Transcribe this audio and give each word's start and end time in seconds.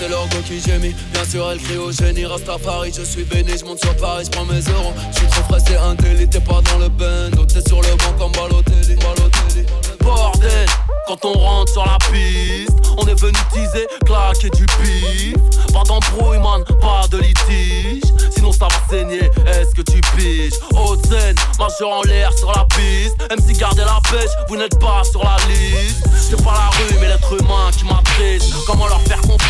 c'est 0.00 0.08
l'orgo 0.08 0.36
qui 0.46 0.60
gémit. 0.60 0.94
Bien 1.12 1.24
sûr 1.24 1.50
elle 1.50 1.60
crie 1.60 1.76
au 1.76 1.92
génie. 1.92 2.24
Paris, 2.64 2.92
je 2.96 3.02
suis 3.02 3.24
béni, 3.24 3.56
je 3.58 3.64
monte 3.64 3.80
sur 3.80 3.94
Paris, 3.96 4.24
je 4.24 4.30
prends 4.30 4.44
mes 4.44 4.60
euros. 4.60 4.92
Je 5.12 5.18
suis 5.18 5.26
trop 5.28 5.42
frais, 5.44 5.58
c'est 5.66 5.76
un 5.76 5.94
délit, 5.94 6.28
t'es 6.28 6.40
pas 6.40 6.60
dans 6.62 6.78
le 6.78 6.88
bando 6.88 7.44
T'es 7.46 7.60
sur 7.66 7.80
le 7.80 7.88
banc 7.96 8.12
comme 8.18 8.32
Balotelli, 8.32 8.96
Balotelli. 8.96 9.66
Bordel, 10.00 10.66
quand 11.06 11.24
on 11.24 11.32
rentre 11.32 11.72
sur 11.72 11.84
la 11.84 11.98
piste 12.10 12.76
On 12.98 13.06
est 13.06 13.20
venu 13.20 13.38
teaser, 13.52 13.86
claquer 14.06 14.50
du 14.50 14.66
bif 14.82 15.34
Pas 15.72 15.82
d'embrouille 15.86 16.38
man, 16.38 16.64
pas 16.80 17.06
de 17.10 17.18
litige. 17.18 18.02
Sinon 18.34 18.52
ça 18.52 18.68
va 18.68 18.76
saigner, 18.88 19.30
est-ce 19.46 19.74
que 19.74 19.82
tu 19.82 20.00
piges? 20.16 20.54
Haute 20.74 21.04
scène, 21.06 21.36
majeur 21.58 21.90
en 21.90 22.02
l'air 22.02 22.32
sur 22.36 22.50
la 22.52 22.66
piste. 22.76 23.16
MC 23.30 23.58
gardez 23.58 23.82
la 23.82 24.00
pêche, 24.10 24.30
vous 24.48 24.56
n'êtes 24.56 24.78
pas 24.78 25.02
sur 25.04 25.22
la 25.22 25.36
liste. 25.48 26.04
C'est 26.16 26.42
pas 26.42 26.52
la 26.52 26.70
rue 26.70 26.99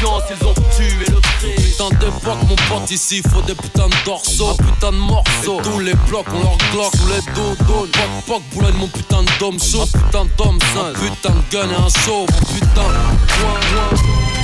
confiance, 0.00 0.22
ils 0.30 0.46
ont 0.46 0.54
tué 0.76 1.04
le 1.06 1.20
Christ. 1.38 1.70
Putain 1.70 1.88
d'époque 1.98 2.42
mon 2.48 2.56
pote 2.56 2.90
ici, 2.90 3.22
faut 3.22 3.42
des 3.42 3.54
putains 3.54 3.88
de 3.88 4.04
dorsaux. 4.04 4.54
Putain 4.56 4.92
de 4.92 4.96
morceaux, 4.96 5.60
tous 5.62 5.78
les 5.80 5.94
blocs 6.08 6.26
on 6.32 6.40
leur 6.40 6.56
glock, 6.72 6.92
tous 6.92 7.08
les 7.08 7.34
dodos 7.34 7.88
Poc 7.92 8.10
poc, 8.26 8.42
boulogne 8.54 8.76
mon 8.78 8.88
putain 8.88 9.22
de 9.22 9.30
dôme 9.38 9.58
chaud. 9.58 9.86
Putain 9.92 10.26
d'homme 10.36 10.58
sain, 10.74 10.92
putain 10.94 11.34
de 11.34 11.52
gun 11.52 11.70
et 11.70 11.74
un 11.74 11.88
show 12.04 12.26
Putain, 12.54 12.88
loin, 12.88 14.39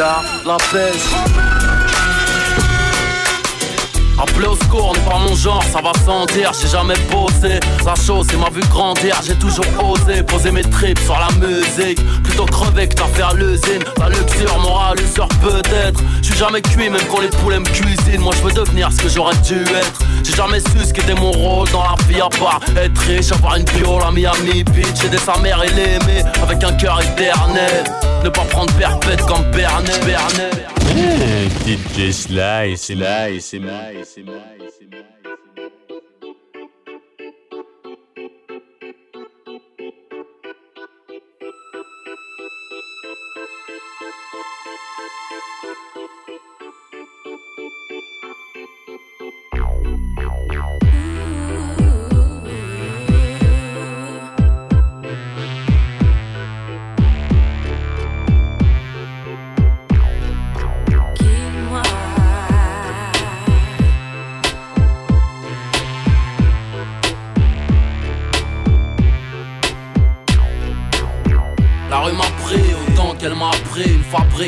la 0.00 0.56
pêche. 0.72 1.10
Appelé 4.18 4.46
au 4.46 4.56
secours, 4.56 4.92
n'est 4.94 5.10
pas 5.10 5.18
mon 5.18 5.34
genre, 5.34 5.62
ça 5.64 5.80
va 5.80 5.92
sans 6.04 6.26
dire, 6.26 6.52
j'ai 6.60 6.68
jamais 6.68 6.94
bossé 7.10 7.58
La 7.86 7.94
chose, 7.94 8.26
c'est 8.30 8.36
ma 8.36 8.50
vue 8.50 8.66
grandir, 8.68 9.18
j'ai 9.24 9.34
toujours 9.34 9.64
osé 9.82 10.22
Poser 10.22 10.50
mes 10.50 10.60
tripes 10.62 10.98
sur 10.98 11.18
la 11.18 11.28
musique 11.46 11.98
Plutôt 12.30 12.46
crever 12.46 12.88
que 12.88 12.96
faire 13.14 13.34
l'usine. 13.34 13.82
La 13.98 14.08
luxure, 14.08 14.58
moral, 14.60 14.96
sort 15.14 15.28
peut-être. 15.40 16.00
Je 16.22 16.26
suis 16.28 16.38
jamais 16.38 16.62
cuit, 16.62 16.88
même 16.88 17.02
quand 17.10 17.20
les 17.20 17.28
poulets 17.28 17.58
me 17.58 17.64
cuisinent 17.64 18.20
Moi 18.20 18.32
je 18.36 18.42
veux 18.42 18.52
devenir 18.52 18.90
ce 18.92 19.02
que 19.02 19.08
j'aurais 19.08 19.36
dû 19.38 19.60
être. 19.62 20.00
J'ai 20.22 20.34
jamais 20.34 20.60
su 20.60 20.84
ce 20.84 20.92
qu'était 20.92 21.14
mon 21.14 21.32
rôle 21.32 21.68
dans 21.70 21.82
la 21.82 21.96
vie 22.08 22.20
à 22.20 22.28
part 22.28 22.60
Être 22.76 23.00
riche, 23.00 23.32
avoir 23.32 23.56
une 23.56 23.64
bio, 23.64 23.98
la 23.98 24.10
Miami 24.12 24.64
Beach. 24.64 25.04
Aider 25.04 25.18
sa 25.18 25.36
mère 25.38 25.62
et 25.62 25.70
l'aimer 25.70 26.22
avec 26.42 26.62
un 26.62 26.72
cœur 26.74 27.00
éternel. 27.00 27.84
Ne 28.22 28.28
pas 28.28 28.44
prendre 28.44 28.72
perpète 28.74 29.22
comme 29.26 29.42
Bernet, 29.50 30.00
Bernet 30.06 30.66
DJ 31.66 32.12
Slice, 32.12 32.86
Slice, 32.86 33.48
Slice, 33.48 34.14
Slice. 34.14 34.69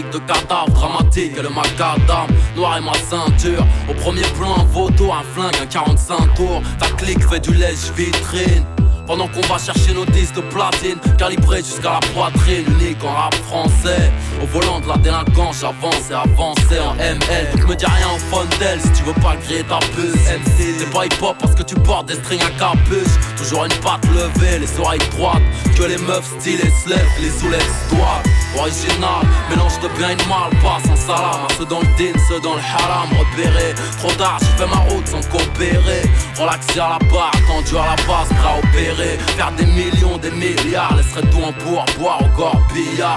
De 0.01 0.19
cadavres 0.21 0.73
dramatiques 0.73 1.37
et 1.37 1.43
le 1.43 1.51
macadam 1.51 2.27
Noir 2.57 2.79
et 2.79 2.81
ma 2.81 2.95
ceinture. 2.95 3.67
Au 3.91 3.93
premier 3.93 4.23
plan 4.39 4.57
un 4.57 4.67
photo, 4.67 5.13
un 5.13 5.23
flingue, 5.23 5.55
un 5.63 5.67
45 5.67 6.35
tours. 6.35 6.63
Ta 6.79 6.87
clique 6.97 7.23
fait 7.29 7.41
du 7.41 7.53
lèche 7.53 7.93
vitrine 7.95 8.65
pendant 9.13 9.29
qu'on 9.29 9.43
va 9.43 9.59
chercher 9.59 9.93
nos 9.93 10.07
disques 10.07 10.37
de 10.37 10.41
platine 10.41 10.97
Calibrés 11.19 11.59
jusqu'à 11.59 12.01
la 12.01 12.01
poitrine 12.15 12.65
Unique 12.81 13.05
en 13.05 13.13
rap 13.13 13.35
français. 13.45 14.11
Au 14.43 14.47
volant 14.47 14.81
de 14.81 14.89
la 14.89 14.97
délinquance 14.97 15.61
j'avance 15.61 16.09
et 16.11 16.15
avance 16.15 16.57
en 16.71 16.95
ML 16.95 17.51
Donc 17.53 17.69
me 17.69 17.75
dis 17.75 17.85
rien 17.85 18.07
au 18.09 18.19
Fontel 18.35 18.81
Si 18.81 18.91
tu 18.93 19.03
veux 19.03 19.21
pas 19.21 19.37
griller 19.45 19.65
ta 19.65 19.81
puce 19.95 20.15
MC 20.15 20.79
T'es 20.79 20.87
pas 20.87 21.05
hip 21.05 21.21
hop 21.21 21.37
parce 21.39 21.55
que 21.55 21.63
tu 21.63 21.75
portes 21.75 22.07
des 22.07 22.15
strings 22.15 22.41
à 22.41 22.51
capuche. 22.59 23.13
Toujours 23.37 23.67
une 23.67 23.75
patte 23.85 24.07
levée, 24.07 24.59
les 24.59 24.81
oreilles 24.81 25.07
droites. 25.11 25.43
Que 25.77 25.83
les 25.83 25.99
meufs 25.99 26.33
stylées 26.39 26.73
se 26.83 26.89
lèvent, 26.89 27.21
les 27.21 27.31
soulèvent 27.31 27.77
droites 27.91 28.25
Original, 28.57 29.27
mélange 29.51 29.79
de 29.81 29.89
bien 29.99 30.11
et 30.11 30.17
de 30.17 30.29
mal, 30.29 30.51
pas 30.63 30.79
sans 30.87 30.97
salam. 30.97 31.47
Ceux 31.59 31.67
dans 31.67 31.81
le 31.81 31.87
din, 31.99 32.19
ceux 32.29 32.41
dans 32.41 32.55
le 32.55 32.61
haram, 32.61 33.09
repéré. 33.19 33.75
Trop 33.99 34.13
tard, 34.13 34.39
j'ai 34.41 34.63
fait 34.63 34.71
ma 34.71 34.81
route 34.89 35.07
sans 35.07 35.27
coopérer. 35.29 36.03
Relaxer 36.39 36.81
à 36.81 36.97
la 36.97 36.99
barre, 37.11 37.33
attendu 37.35 37.77
à 37.77 37.97
la 37.97 37.97
base, 38.05 38.29
prêt 38.29 38.49
à 38.49 38.59
opérer 38.59 39.02
Faire 39.37 39.53
des 39.53 39.67
millions, 39.67 40.19
des 40.19 40.31
milliards, 40.31 40.97
laisserait 40.97 41.23
tout 41.23 41.43
en 41.43 41.53
boire 41.99 42.21
au 42.23 42.37
corbillard 42.37 43.17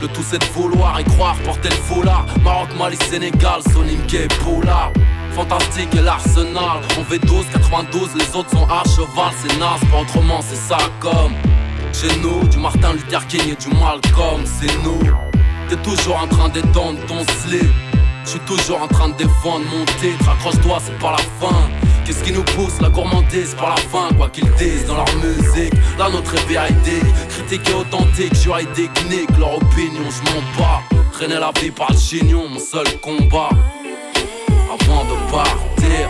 le 0.00 0.08
tout 0.08 0.22
c'est 0.22 0.38
de 0.38 0.44
vouloir 0.52 1.00
y 1.00 1.04
croire, 1.04 1.36
porter 1.44 1.68
le 1.70 1.74
foulard. 1.74 2.26
Maroc, 2.42 2.68
Mali, 2.78 2.96
Sénégal, 3.08 3.60
Soninke, 3.72 4.28
Poula 4.40 4.92
Fantastique 5.32 5.94
et 5.94 6.02
l'arsenal. 6.02 6.80
On 6.98 7.02
V12, 7.02 7.44
92, 7.52 8.10
les 8.16 8.36
autres 8.36 8.50
sont 8.50 8.66
à 8.66 8.82
cheval. 8.84 9.32
C'est 9.40 9.58
naze, 9.58 9.80
pas 9.90 10.00
autrement, 10.00 10.40
c'est 10.42 10.56
ça 10.56 10.78
comme. 11.00 11.32
Chez 11.92 12.14
nous, 12.20 12.46
du 12.48 12.58
Martin 12.58 12.92
Luther 12.92 13.26
King 13.26 13.52
et 13.52 13.56
du 13.56 13.68
Malcolm, 13.68 14.44
c'est 14.44 14.82
nous. 14.82 15.00
T'es 15.68 15.76
toujours 15.76 16.20
en 16.22 16.26
train 16.26 16.48
d'étendre 16.50 16.98
ton 17.06 17.24
slip. 17.40 17.85
Je 18.26 18.32
suis 18.32 18.40
toujours 18.40 18.82
en 18.82 18.88
train 18.88 19.08
de 19.10 19.14
défendre 19.14 19.64
mon 19.70 19.84
titre. 20.00 20.28
Accroche-toi, 20.28 20.78
c'est 20.84 20.98
pas 20.98 21.12
la 21.12 21.18
fin. 21.18 21.70
Qu'est-ce 22.04 22.24
qui 22.24 22.32
nous 22.32 22.42
pousse 22.42 22.80
La 22.80 22.88
gourmandise 22.88 23.54
par 23.54 23.70
la 23.70 23.76
fin, 23.76 24.12
quoi 24.16 24.28
qu'ils 24.30 24.50
disent 24.54 24.84
dans 24.86 24.96
leur 24.96 25.06
musique. 25.16 25.72
La 25.96 26.10
nôtre 26.10 26.34
est 26.34 27.28
critique 27.28 27.70
et 27.70 27.74
authentique. 27.74 28.32
Des 28.74 28.88
knicks, 28.88 29.38
leur 29.38 29.54
opinion, 29.54 30.02
je 30.10 30.30
m'en 30.30 30.40
bats. 30.58 30.82
Traîner 31.12 31.38
la 31.38 31.52
vie 31.60 31.70
par 31.70 31.92
le 31.92 31.96
chignon, 31.96 32.48
mon 32.48 32.58
seul 32.58 32.86
combat. 33.00 33.50
Avant 34.68 35.04
de 35.04 35.30
partir, 35.30 36.08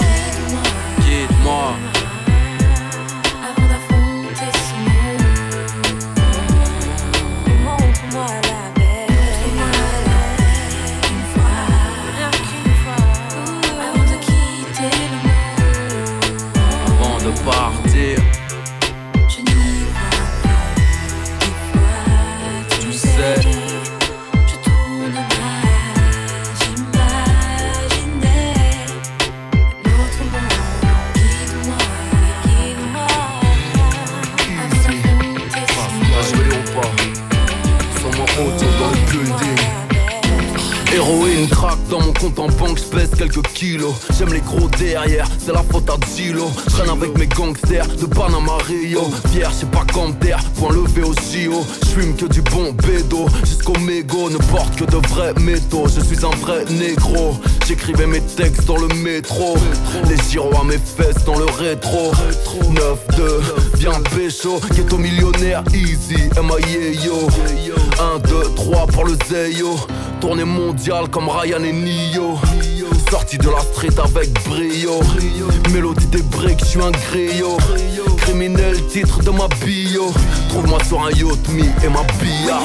guide-moi. 41.46 41.72
en 42.38 42.48
banque, 42.48 42.78
j'pèse 42.78 43.10
quelques 43.16 43.46
kilos. 43.48 43.94
J'aime 44.18 44.32
les 44.32 44.40
gros 44.40 44.68
derrière, 44.78 45.26
c'est 45.38 45.52
la 45.52 45.62
faute 45.62 45.88
à 45.90 45.96
Zilo. 46.08 46.50
J'traîne 46.68 46.90
avec 46.90 47.16
mes 47.18 47.26
gangsters 47.26 47.86
de 47.88 48.06
Panama 48.06 48.56
Rio. 48.66 49.02
Fier, 49.32 49.50
j'sais 49.50 49.66
pas 49.66 49.84
terre, 50.20 50.38
point 50.58 50.72
levé 50.72 51.02
au 51.02 51.12
JO. 51.12 51.64
J'fume 51.84 52.14
que 52.16 52.26
du 52.26 52.42
bon 52.42 52.72
bédo, 52.72 53.26
jusqu'au 53.44 53.78
mégot, 53.80 54.30
ne 54.30 54.38
porte 54.38 54.76
que 54.76 54.84
de 54.84 54.96
vrais 55.08 55.34
métaux. 55.40 55.86
Je 55.88 56.00
suis 56.02 56.24
un 56.24 56.36
vrai 56.36 56.64
négro, 56.70 57.36
j'écrivais 57.66 58.06
mes 58.06 58.20
textes 58.20 58.66
dans 58.66 58.78
le 58.78 58.88
métro. 59.02 59.56
Les 60.08 60.16
gyros 60.30 60.56
à 60.60 60.64
mes 60.64 60.78
fesses 60.78 61.24
dans 61.24 61.38
le 61.38 61.46
rétro. 61.46 62.12
9-2, 63.16 63.78
bien 63.78 64.00
pécho, 64.14 64.60
ghetto 64.74 64.98
millionnaire, 64.98 65.62
easy, 65.72 66.28
M.I.A. 66.36 67.85
yo. 67.98 68.04
1, 68.16 68.18
2, 68.18 68.54
3 68.54 68.86
pour 68.86 69.04
le 69.04 69.16
Zeyo. 69.28 69.76
Tournée 70.20 70.44
mondiale 70.44 71.08
comme 71.08 71.28
Ryan 71.28 71.62
et 71.62 71.72
Nio. 71.72 72.38
Sorti 73.10 73.38
de 73.38 73.48
la 73.48 73.60
street 73.60 73.98
avec 74.02 74.32
brio. 74.44 75.00
Mélodie 75.72 76.06
des 76.06 76.22
breaks, 76.22 76.60
je 76.60 76.64
suis 76.64 76.82
un 76.82 76.90
griot. 76.90 77.56
Criminel, 78.18 78.84
titre 78.86 79.22
de 79.22 79.30
ma 79.30 79.48
bio. 79.64 80.12
Trouve-moi 80.48 80.78
sur 80.84 81.02
un 81.02 81.10
yacht, 81.10 81.48
me 81.48 81.64
et 81.84 81.88
ma 81.88 82.02
billard. 82.20 82.62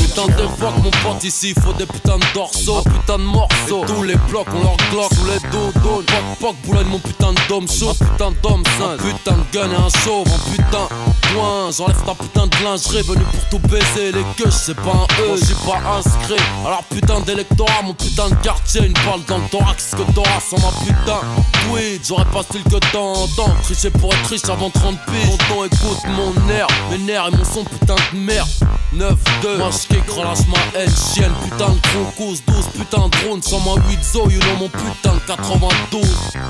Vite 0.00 1.24
ici, 1.24 1.54
faut 1.62 1.72
des 1.74 1.86
putains 1.86 2.18
de 2.18 2.24
dorsaux, 2.34 2.82
putain 2.82 3.18
de 3.18 3.22
morceaux. 3.22 3.84
tous 3.86 4.02
les 4.02 4.16
blocs, 4.28 4.46
on 4.54 4.62
leur 4.62 4.76
glock 4.90 5.12
sous 5.14 5.26
les 5.26 5.50
dos, 5.50 5.70
dos. 5.82 6.02
Poc, 6.40 6.56
boulogne, 6.64 6.86
mon 6.86 6.98
putain 6.98 7.32
de 7.32 7.40
dôme 7.48 7.68
chaud. 7.68 7.90
Un 7.90 8.04
putain 8.04 8.30
d'homme 8.42 8.62
sain, 8.78 8.96
putain 8.96 9.36
de 9.36 9.44
gun 9.52 9.70
et 9.70 9.76
un 9.76 9.88
chauve, 10.04 10.26
un 10.26 10.50
putain. 10.50 10.88
Point, 11.32 11.70
j'enlève 11.76 12.02
ta 12.04 12.14
putain 12.14 12.46
de 12.46 12.64
lingerie, 12.64 13.02
venu 13.02 13.24
pour 13.24 13.48
tout 13.50 13.68
baiser. 13.68 14.12
Les 14.12 14.24
queues, 14.36 14.50
c'est 14.50 14.74
pas 14.74 14.92
un 14.92 15.22
E, 15.22 15.36
j'ai 15.36 15.54
pas 15.66 15.80
inscrit. 15.98 16.42
Alors 16.64 16.84
putain 16.84 17.20
d'électorat, 17.20 17.82
mon 17.84 17.94
putain 17.94 18.30
de 18.30 18.34
quartier, 18.36 18.86
une 18.86 18.92
balle 18.92 19.22
dans 19.28 19.38
le 19.38 19.48
thorax 19.50 19.90
que 19.90 20.12
t'auras 20.12 20.40
sans 20.40 20.58
ma 20.58 20.72
putain. 20.84 21.20
Oui, 21.70 22.00
j'aurais 22.06 22.24
pas 22.26 22.42
style 22.42 22.64
que 22.64 22.78
t'entends. 22.92 23.54
Tricher 23.62 23.90
pour 23.90 24.12
être 24.14 24.26
riche 24.26 24.48
avant 24.48 24.70
30 24.70 24.96
piges. 25.06 25.38
Tonton, 25.48 25.64
écoute 25.64 26.02
mon 26.08 26.50
air, 26.50 26.66
mes 26.90 26.98
nerfs 26.98 27.28
et 27.28 27.36
mon 27.36 27.44
son 27.44 27.64
putain 27.64 27.96
de 28.12 28.18
merde. 28.18 28.48
9-2, 28.94 29.56
moi 29.58 29.70
j'kick, 29.70 30.10
relâche 30.10 30.46
ma 30.48 30.58
haine, 30.78 30.90
chienne, 31.14 31.32
putain 31.44 31.68
de 31.68 31.80
concours, 31.92 32.34
12, 32.46 32.66
putain 32.76 33.08
de 33.08 33.10
drone, 33.24 33.40
sans 33.42 33.60
ma 33.60 33.74
8 33.88 34.02
zo, 34.02 34.28
you 34.28 34.40
know 34.40 34.56
mon 34.58 34.68
putain 34.68 35.14
de 35.14 35.20
92. 35.26 36.02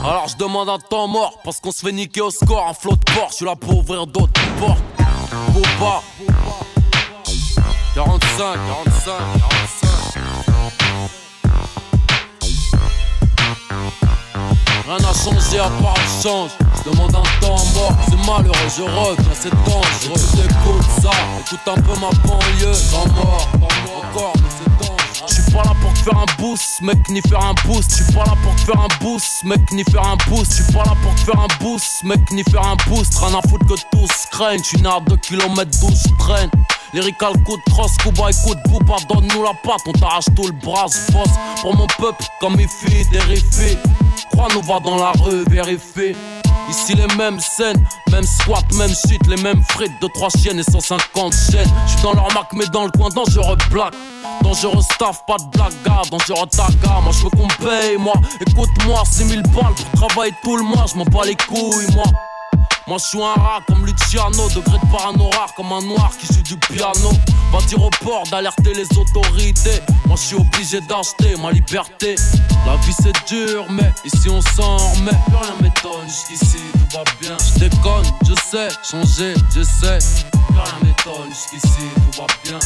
Alors 0.03 0.27
je 0.29 0.37
demande 0.37 0.71
un 0.71 0.79
temps 0.79 1.07
mort, 1.07 1.39
parce 1.45 1.61
qu'on 1.61 1.71
se 1.71 1.81
fait 1.81 1.93
niquer 1.93 2.23
au 2.23 2.31
score, 2.31 2.67
un 2.69 2.75
flot 2.75 2.97
de 2.97 3.13
porte, 3.13 3.33
je 3.33 3.37
suis 3.37 3.45
là 3.45 3.57
pour 3.57 3.79
ouvrir 3.79 4.07
d'autres 4.07 4.41
portes. 4.59 4.81
Boba, 5.53 6.03
45, 7.95 8.39
45, 8.39 8.59
45. 9.05 9.91
Rien 14.87 14.99
n'a 14.99 15.13
changé 15.13 15.59
à 15.59 15.69
part 15.83 15.95
le 15.95 16.23
change. 16.23 16.51
Demande 16.85 17.15
un 17.15 17.41
temps 17.41 17.65
mort, 17.75 17.93
c'est 18.09 18.17
malheureux, 18.27 18.71
je 18.75 18.83
reviens, 18.83 19.35
c'est 19.35 19.51
dangereux. 19.51 20.45
Écoute 20.45 20.87
ça, 21.03 21.11
écoute 21.41 21.61
un 21.67 21.75
peu 21.75 21.93
ma 22.01 22.11
banlieue. 22.27 22.73
Temps 22.91 23.07
mort, 23.15 23.49
encore, 23.97 24.33
mais 24.37 24.49
c'est 24.49 24.87
dangereux. 24.87 25.27
J'suis 25.29 25.53
pas 25.53 25.63
là 25.63 25.75
pour 25.83 25.93
te 25.93 25.99
faire 25.99 26.19
un 26.19 26.43
boost, 26.43 26.81
mec, 26.81 26.99
ni 27.11 27.21
faire 27.21 27.45
un 27.45 27.55
boost. 27.67 27.91
J'suis 27.91 28.13
pas 28.15 28.25
là 28.25 28.35
pour 28.43 28.55
te 28.55 28.61
faire 28.61 28.81
un 28.81 29.05
boost, 29.05 29.45
mec, 29.45 29.61
ni 29.73 29.85
faire 29.85 30.07
un 30.07 30.17
boost. 30.29 30.53
J'suis 30.53 30.73
pas 30.73 30.85
là 30.85 30.95
pour 31.03 31.15
te 31.15 31.21
faire 31.21 31.41
un 31.41 31.63
boost, 31.63 32.05
mec, 32.05 32.31
ni 32.33 32.43
faire 32.45 32.67
un 32.67 32.77
boost. 32.89 33.15
Rien 33.19 33.39
à 33.39 33.49
foutre 33.49 33.67
que 33.67 33.81
tous 33.93 34.27
craignent. 34.31 34.65
J'suis 34.65 34.81
né 34.81 34.89
à 34.89 35.01
2 35.01 35.17
km 35.19 35.71
12 35.81 36.03
traîne. 36.19 36.51
Lyrical 36.93 37.35
coup 37.45 37.57
de 37.57 37.73
cross, 37.73 37.97
Kuba 37.99 38.31
écoute 38.31 38.59
Booba, 38.69 38.97
donne-nous 39.09 39.45
la 39.45 39.53
patte, 39.63 39.83
on 39.87 39.93
t'arrache 39.93 40.25
tout 40.35 40.47
le 40.47 40.53
bras, 40.53 40.87
boss 41.13 41.29
pour 41.63 41.77
mon 41.77 41.87
peuple, 41.87 42.25
comme 42.41 42.57
mes 42.57 42.67
filles, 42.67 43.07
des 43.13 43.21
Crois-nous, 44.33 44.63
va 44.63 44.81
dans 44.81 44.97
la 44.97 45.13
rue, 45.13 45.45
vérifie. 45.49 46.17
Ici 46.71 46.95
les 46.95 47.17
mêmes 47.17 47.41
scènes, 47.41 47.85
même 48.13 48.23
squat, 48.23 48.65
même 48.75 48.91
shit, 48.91 49.27
les 49.27 49.43
mêmes 49.43 49.61
frites 49.71 50.01
de 50.01 50.07
3 50.07 50.29
chiennes 50.31 50.61
et 50.61 50.63
150 50.63 51.35
chaînes. 51.51 51.69
J'suis 51.89 52.01
dans 52.03 52.13
leur 52.13 52.33
marque, 52.33 52.53
mais 52.53 52.67
dans 52.73 52.85
le 52.85 52.91
coin 52.93 53.09
dangereux 53.09 53.57
black. 53.73 53.93
Dangereux 54.43 54.83
staff, 54.83 55.25
pas 55.27 55.37
de 55.39 55.51
blague, 55.51 55.73
dangereux 56.11 56.47
taga. 56.47 57.01
Moi 57.03 57.13
j'veux 57.13 57.31
qu'on 57.31 57.49
paye, 57.65 57.97
moi. 57.99 58.15
Écoute-moi, 58.41 59.03
6000 59.05 59.43
balles 59.43 59.75
pour 59.75 60.09
travailler 60.09 60.33
tout 60.45 60.57
le 60.57 60.63
mois, 60.63 60.87
j'm'en 60.87 61.05
bats 61.07 61.27
les 61.27 61.35
couilles, 61.35 61.93
moi. 61.93 62.05
Moi 62.91 62.99
je 62.99 63.07
suis 63.07 63.23
un 63.23 63.41
rat 63.41 63.61
comme 63.69 63.87
Luciano, 63.87 64.49
degré 64.49 64.77
de 64.77 64.91
parano 64.91 65.31
rare 65.31 65.55
comme 65.55 65.73
un 65.73 65.81
noir 65.81 66.11
qui 66.19 66.27
joue 66.27 66.43
du 66.43 66.57
piano. 66.57 67.13
Va 67.53 67.61
dire 67.69 67.81
au 67.81 67.91
port 68.03 68.25
d'alerter 68.33 68.75
les 68.75 68.99
autorités. 68.99 69.81
Moi 70.07 70.17
je 70.17 70.23
suis 70.27 70.35
obligé 70.35 70.81
d'acheter 70.81 71.37
ma 71.41 71.53
liberté. 71.53 72.17
La 72.67 72.75
vie 72.79 72.95
c'est 73.01 73.15
dur, 73.29 73.67
mais 73.71 73.93
ici 74.05 74.29
on 74.29 74.41
s'en 74.41 74.77
remet. 74.77 75.13
Plus 75.13 75.37
rien 75.37 75.55
m'étonne, 75.63 76.09
jusqu'ici 76.09 76.57
tout 76.73 76.97
va 76.97 77.05
bien. 77.21 77.37
Je 77.39 77.61
déconne, 77.61 78.07
je 78.27 78.35
sais, 78.35 78.69
changer, 78.83 79.35
je 79.55 79.63
sais. 79.63 79.99
Plus 80.33 80.59
rien 80.59 80.75
m'étonne, 80.83 81.29
jusqu'ici 81.29 81.85
tout 81.95 82.21
va 82.21 82.27
bien. 82.43 82.59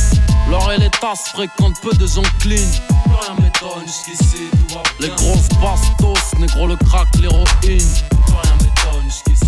L'or 0.49 0.73
et 0.73 0.79
les 0.79 0.91
tasses 1.03 1.29
fréquentent 1.35 1.79
peu 1.83 1.93
de 1.99 2.07
gens 2.07 2.23
clean. 2.41 2.57
Plus 3.05 3.13
rien 3.13 3.35
m'étonne, 3.43 3.85
jusqu'ici 3.85 4.49
tout 4.53 4.75
va 4.75 4.81
bien. 4.99 5.07
Les 5.07 5.15
grosses 5.17 5.51
bastos, 5.61 6.41
négro 6.41 6.67
le 6.67 6.77
crack, 6.77 7.09
l'héroïne. 7.21 7.45
Plus 7.61 7.77
rien 8.43 8.55
m'étonne, 8.63 9.05
jusqu'ici 9.05 9.44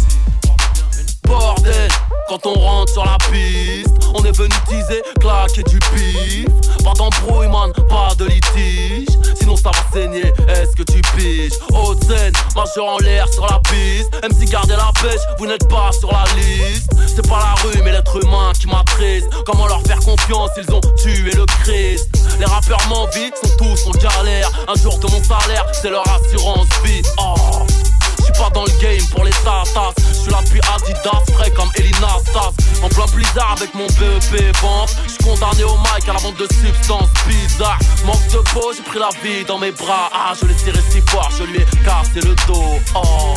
Quand 2.29 2.45
on 2.45 2.55
rentre 2.55 2.93
sur 2.93 3.05
la 3.05 3.17
piste 3.31 3.95
On 4.15 4.25
est 4.25 4.37
venu 4.37 4.55
teaser, 4.69 5.03
claquer 5.21 5.63
du 5.63 5.79
pif 5.79 6.47
Pas 6.83 6.93
d'embrouille 6.95 7.49
man, 7.49 7.73
pas 7.89 8.15
de 8.19 8.25
litige. 8.25 9.09
Sinon 9.39 9.57
ça 9.57 9.71
va 9.71 9.79
saigner, 9.93 10.33
est-ce 10.49 10.75
que 10.77 10.83
tu 10.83 11.01
piges? 11.17 11.53
Haute 11.73 12.03
scène, 12.05 12.33
majeur 12.55 12.87
en 12.87 12.99
l'air 12.99 13.29
sur 13.33 13.47
la 13.47 13.61
piste. 13.71 14.13
MC 14.25 14.51
gardez 14.51 14.75
la 14.75 14.91
pêche, 15.01 15.21
vous 15.39 15.47
n'êtes 15.47 15.69
pas 15.69 15.91
sur 15.93 16.11
la 16.11 16.25
liste. 16.37 16.91
C'est 17.07 17.27
pas 17.29 17.39
la 17.39 17.55
rue 17.63 17.81
mais 17.85 17.93
l'être 17.93 18.23
humain 18.23 18.53
qui 18.59 18.67
m'attriste. 18.67 19.29
Comment 19.45 19.67
leur 19.67 19.83
faire 19.83 20.01
confiance, 20.01 20.51
ils 20.57 20.75
ont 20.75 20.81
tué 20.97 21.31
le 21.31 21.47
Christ. 21.63 22.09
Les 22.39 22.45
rappeurs 22.47 22.85
m'envient, 22.89 23.31
sont 23.43 23.57
tous 23.57 23.87
en 23.87 23.93
galère. 23.93 24.51
Un 24.69 24.75
jour 24.75 24.99
de 24.99 25.07
mon 25.07 25.23
salaire, 25.23 25.65
c'est 25.73 25.91
leur 25.91 26.05
assurance 26.09 26.67
vie. 26.85 27.03
Oh 27.19 27.67
pas 28.39 28.51
dans 28.51 28.65
le 28.65 28.81
game 28.81 29.05
pour 29.11 29.25
les 29.25 29.31
tatas. 29.31 29.93
Je 30.09 30.15
suis 30.15 30.31
là 30.31 30.41
depuis 30.45 30.61
Adidas, 30.75 31.23
frais 31.35 31.51
comme 31.51 31.71
Elina 31.77 32.17
Stas. 32.27 32.53
En 32.83 32.89
plein 32.89 33.07
blizzard 33.15 33.53
avec 33.57 33.75
mon 33.75 33.87
BEP 33.87 34.57
vente. 34.63 34.97
Je 35.09 35.25
condamné 35.25 35.65
au 35.65 35.77
mic 35.79 36.09
à 36.09 36.13
la 36.13 36.19
vente 36.19 36.37
de 36.37 36.47
substances 36.53 37.11
bizarres. 37.27 37.79
Manque 38.05 38.27
de 38.29 38.39
peau, 38.53 38.73
j'ai 38.77 38.83
pris 38.83 38.99
la 38.99 39.09
vie 39.23 39.45
dans 39.45 39.59
mes 39.59 39.73
bras. 39.73 40.11
Ah, 40.13 40.33
je 40.41 40.47
l'ai 40.47 40.55
tiré 40.55 40.79
si 40.91 41.01
fort, 41.03 41.31
je 41.39 41.45
lui 41.45 41.59
ai 41.59 41.67
cassé 41.85 42.21
le 42.27 42.35
dos. 42.47 42.79
Oh. 42.95 43.35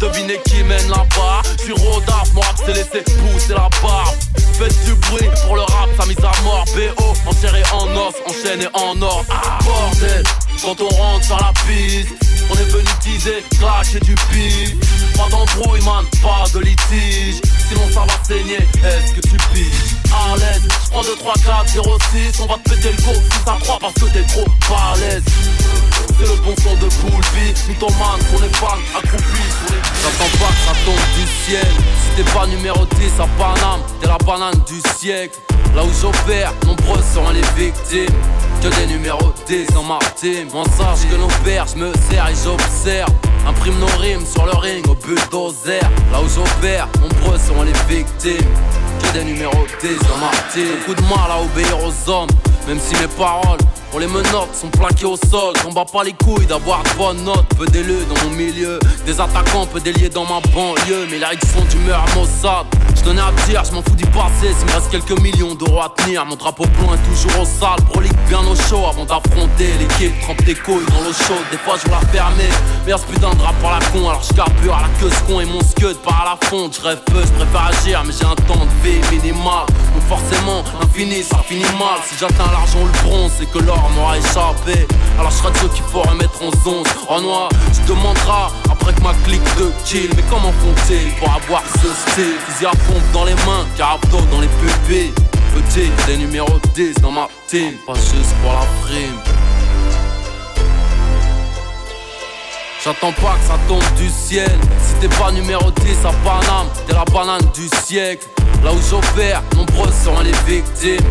Devinez 0.00 0.38
qui 0.44 0.62
mène 0.62 0.88
là-bas 0.88 1.42
Je 1.58 1.64
suis 1.64 1.72
rodaf, 1.72 2.32
mon 2.32 2.40
rap 2.40 2.56
s'est 2.56 2.72
laissé 2.72 3.02
pousser 3.02 3.54
la 3.54 3.68
barbe 3.82 4.14
Faites 4.56 4.84
du 4.84 4.94
bruit 4.94 5.28
pour 5.44 5.56
le 5.56 5.62
rap, 5.62 5.88
sa 5.98 6.06
mise 6.06 6.18
à 6.18 6.42
mort 6.42 6.64
BO, 6.66 7.04
enserré 7.28 7.62
en 7.72 7.86
os, 7.96 8.14
enchaîné 8.28 8.66
en 8.74 9.02
or 9.02 9.24
ah, 9.28 9.58
Bordel, 9.64 10.22
quand 10.62 10.80
on 10.80 10.88
rentre 10.88 11.24
sur 11.24 11.36
la 11.36 11.52
piste 11.66 12.27
on 12.50 12.54
est 12.54 12.70
venu 12.70 12.88
teaser, 13.00 13.44
clasher 13.58 14.00
du 14.00 14.14
pif. 14.30 14.76
Pas 15.16 15.28
d'embrouille 15.30 15.84
man, 15.84 16.04
pas 16.22 16.44
de 16.52 16.60
litige. 16.60 17.40
Sinon 17.68 17.90
ça 17.92 18.00
va 18.00 18.24
saigner, 18.24 18.56
est-ce 18.56 19.14
que 19.14 19.20
tu 19.20 19.36
piges? 19.52 19.96
À 20.12 20.36
l'aise, 20.36 20.68
j'prends 20.86 21.02
2, 21.02 21.16
3, 21.16 21.34
4, 21.34 21.68
0, 21.68 21.98
6 22.32 22.40
On 22.40 22.46
va 22.46 22.54
te 22.64 22.70
péter 22.70 22.92
le 22.92 23.02
go 23.02 23.12
si 23.14 23.38
ça 23.44 23.56
croit 23.60 23.78
parce 23.80 23.94
que 23.94 24.06
t'es 24.06 24.22
trop 24.22 24.44
balèze. 24.68 25.22
C'est 26.18 26.26
le 26.26 26.36
bon 26.42 26.54
son 26.62 26.74
de 26.74 26.90
Poulpi 26.94 27.54
man, 27.80 28.20
on 28.34 28.42
est 28.42 28.56
fans, 28.56 28.78
accroupi. 28.96 29.44
J'attends 30.02 30.38
pas 30.38 30.48
que 30.48 30.62
ça 30.66 30.84
tombe 30.84 30.94
du 31.14 31.26
ciel. 31.46 31.66
Si 31.66 32.16
t'es 32.16 32.30
pas 32.32 32.46
numéro 32.46 32.84
10 32.86 33.20
à 33.20 33.26
Paname 33.38 33.80
T'es 34.00 34.06
la 34.08 34.18
banane 34.18 34.60
du 34.66 34.80
siècle. 34.98 35.38
Là 35.76 35.84
où 35.84 35.90
j'opère, 36.00 36.52
nombreux 36.64 37.02
seront 37.12 37.30
les 37.30 37.42
victimes 37.56 38.16
que 38.60 38.68
des 38.80 38.86
numéros 38.86 39.32
10 39.46 39.66
dans 39.74 39.82
ma 39.82 39.98
On 40.54 40.64
sache 40.64 41.08
que 41.10 41.16
nos 41.16 41.28
pères, 41.44 41.66
je 41.66 41.76
me 41.76 41.92
sers 42.10 42.28
et 42.28 42.34
j'observe 42.34 43.10
Imprime 43.46 43.78
nos 43.78 44.00
rimes 44.00 44.26
sur 44.26 44.44
le 44.44 44.56
ring 44.58 44.86
au 44.88 44.94
bulldozer. 44.94 45.80
Là 46.12 46.20
où 46.22 46.28
j'opère, 46.28 46.88
nombreux 47.00 47.38
seront 47.38 47.62
les 47.62 47.72
victimes. 47.88 48.46
Que 49.00 49.18
des 49.18 49.24
numéros 49.24 49.66
10 49.80 49.88
dans 50.08 50.18
ma 50.18 50.30
team 50.52 50.76
de 50.86 51.02
mal 51.02 51.30
à 51.30 51.40
obéir 51.42 51.78
aux 51.84 52.10
hommes 52.10 52.28
Même 52.68 52.78
si 52.80 52.94
mes 53.00 53.08
paroles 53.08 53.58
pour 53.90 54.00
les 54.00 54.06
menottes 54.06 54.54
sont 54.54 54.68
plaquées 54.68 55.06
au 55.06 55.16
sol, 55.16 55.54
j'en 55.62 55.72
bats 55.72 55.86
pas 55.90 56.04
les 56.04 56.12
couilles 56.12 56.44
d'avoir 56.44 56.82
de 56.82 56.90
bonnes 56.98 57.24
notes. 57.24 57.46
Peu 57.56 57.64
d'élus 57.64 58.04
dans 58.06 58.22
mon 58.22 58.36
milieu, 58.36 58.78
des 59.06 59.18
attaquants, 59.18 59.64
peu 59.64 59.80
déliés 59.80 60.10
dans 60.10 60.24
ma 60.24 60.40
banlieue. 60.52 61.06
Mais 61.10 61.18
là 61.18 61.28
ils 61.32 61.48
font 61.48 61.64
d'humeur 61.70 62.04
Mossad. 62.14 62.66
Je 62.94 63.02
tenais 63.02 63.22
à 63.22 63.32
dire, 63.46 63.64
je 63.64 63.72
m'en 63.72 63.80
fous 63.80 63.94
d'y 63.94 64.04
passer. 64.04 64.52
S'il 64.54 64.66
me 64.66 64.72
reste 64.72 64.90
quelques 64.90 65.18
millions 65.18 65.54
d'euros 65.54 65.80
à 65.80 65.94
tenir, 65.96 66.26
mon 66.26 66.36
drapeau 66.36 66.66
blanc 66.78 66.92
est 66.92 67.08
toujours 67.08 67.40
au 67.40 67.44
sale. 67.46 67.82
Prolique 67.90 68.12
bien 68.28 68.40
au 68.40 68.54
chaud 68.54 68.84
avant 68.86 69.06
d'affronter 69.06 69.72
l'équipe. 69.78 70.20
Trempe 70.20 70.44
tes 70.44 70.54
couilles 70.54 70.84
dans 70.90 71.00
l'eau 71.00 71.14
chaude, 71.14 71.46
des 71.50 71.56
fois 71.56 71.76
je 71.82 71.90
la 71.90 72.00
fermer. 72.12 72.50
Mais 72.84 72.92
ce 72.92 73.06
putain 73.10 73.30
de 73.30 73.40
rap 73.40 73.54
par 73.62 73.78
la 73.78 73.86
con, 73.86 74.10
alors 74.10 74.22
je 74.22 74.34
carbure 74.34 74.74
à 74.74 74.82
la 74.82 74.88
queue 75.00 75.08
ce 75.08 75.32
con 75.32 75.40
et 75.40 75.46
mon 75.46 75.62
scud 75.62 75.96
par 76.04 76.26
à 76.26 76.36
la 76.36 76.46
fonte. 76.46 76.76
Je 76.76 76.86
rêve 76.86 77.00
peu, 77.06 77.22
je 77.22 77.32
préfère 77.32 77.70
agir, 77.72 78.02
mais 78.04 78.12
j'ai 78.12 78.26
un 78.26 78.34
temps 78.34 78.66
de 78.66 78.86
vie 78.86 79.00
minimal. 79.16 79.64
Donc 79.94 80.04
forcément, 80.06 80.62
l'infini 80.78 81.22
ça 81.22 81.38
finit 81.48 81.62
mal. 81.78 82.00
Si 82.06 82.16
j'atteins 82.20 82.57
l'argent 82.58 82.84
le 82.84 83.08
bronze, 83.08 83.32
c'est 83.38 83.50
que 83.50 83.58
l'or 83.58 83.90
m'aura 83.94 84.18
échappé. 84.18 84.86
Alors 85.18 85.30
je 85.30 85.36
serai 85.36 85.52
de 85.52 85.58
ceux 85.58 85.68
qu'il 85.68 85.84
faut 85.84 86.02
remettre 86.02 86.40
en 86.42 86.50
zone. 86.64 86.84
En 87.08 87.20
noir, 87.20 87.48
tu 87.72 87.80
demanderas 87.88 88.50
après 88.70 88.92
que 88.92 89.02
ma 89.02 89.14
clique 89.24 89.42
de 89.58 89.70
kill. 89.84 90.10
Mais 90.16 90.24
comment 90.28 90.52
font-ils 90.52 91.12
pour 91.18 91.30
avoir 91.32 91.62
ce 91.82 91.88
style? 91.88 92.36
Fusil 92.46 92.66
à 92.66 92.70
pompe 92.70 93.02
dans 93.12 93.24
les 93.24 93.34
mains, 93.46 93.64
carabdo 93.76 94.18
dans 94.32 94.40
les 94.40 94.48
pupilles. 94.48 95.12
Petit, 95.54 95.90
des 96.06 96.16
numéros 96.18 96.58
10 96.74 96.94
dans 97.00 97.10
ma 97.10 97.28
team, 97.46 97.74
pas 97.86 97.94
juste 97.94 98.34
pour 98.42 98.52
la 98.52 98.66
prime. 98.82 99.18
J'attends 102.84 103.12
pas 103.12 103.36
que 103.40 103.46
ça 103.46 103.58
tombe 103.66 103.82
du 103.96 104.08
ciel. 104.08 104.56
Si 104.84 104.94
t'es 105.00 105.14
pas 105.16 105.32
numéro 105.32 105.70
10 105.70 106.04
à 106.04 106.12
Paname, 106.24 106.68
t'es 106.86 106.94
la 106.94 107.04
banane 107.04 107.50
du 107.54 107.68
siècle. 107.84 108.26
Là 108.62 108.72
où 108.72 108.78
j'opère, 108.88 109.42
nombreux 109.56 109.90
seront 110.04 110.20
les 110.20 110.32
victimes. 110.46 111.06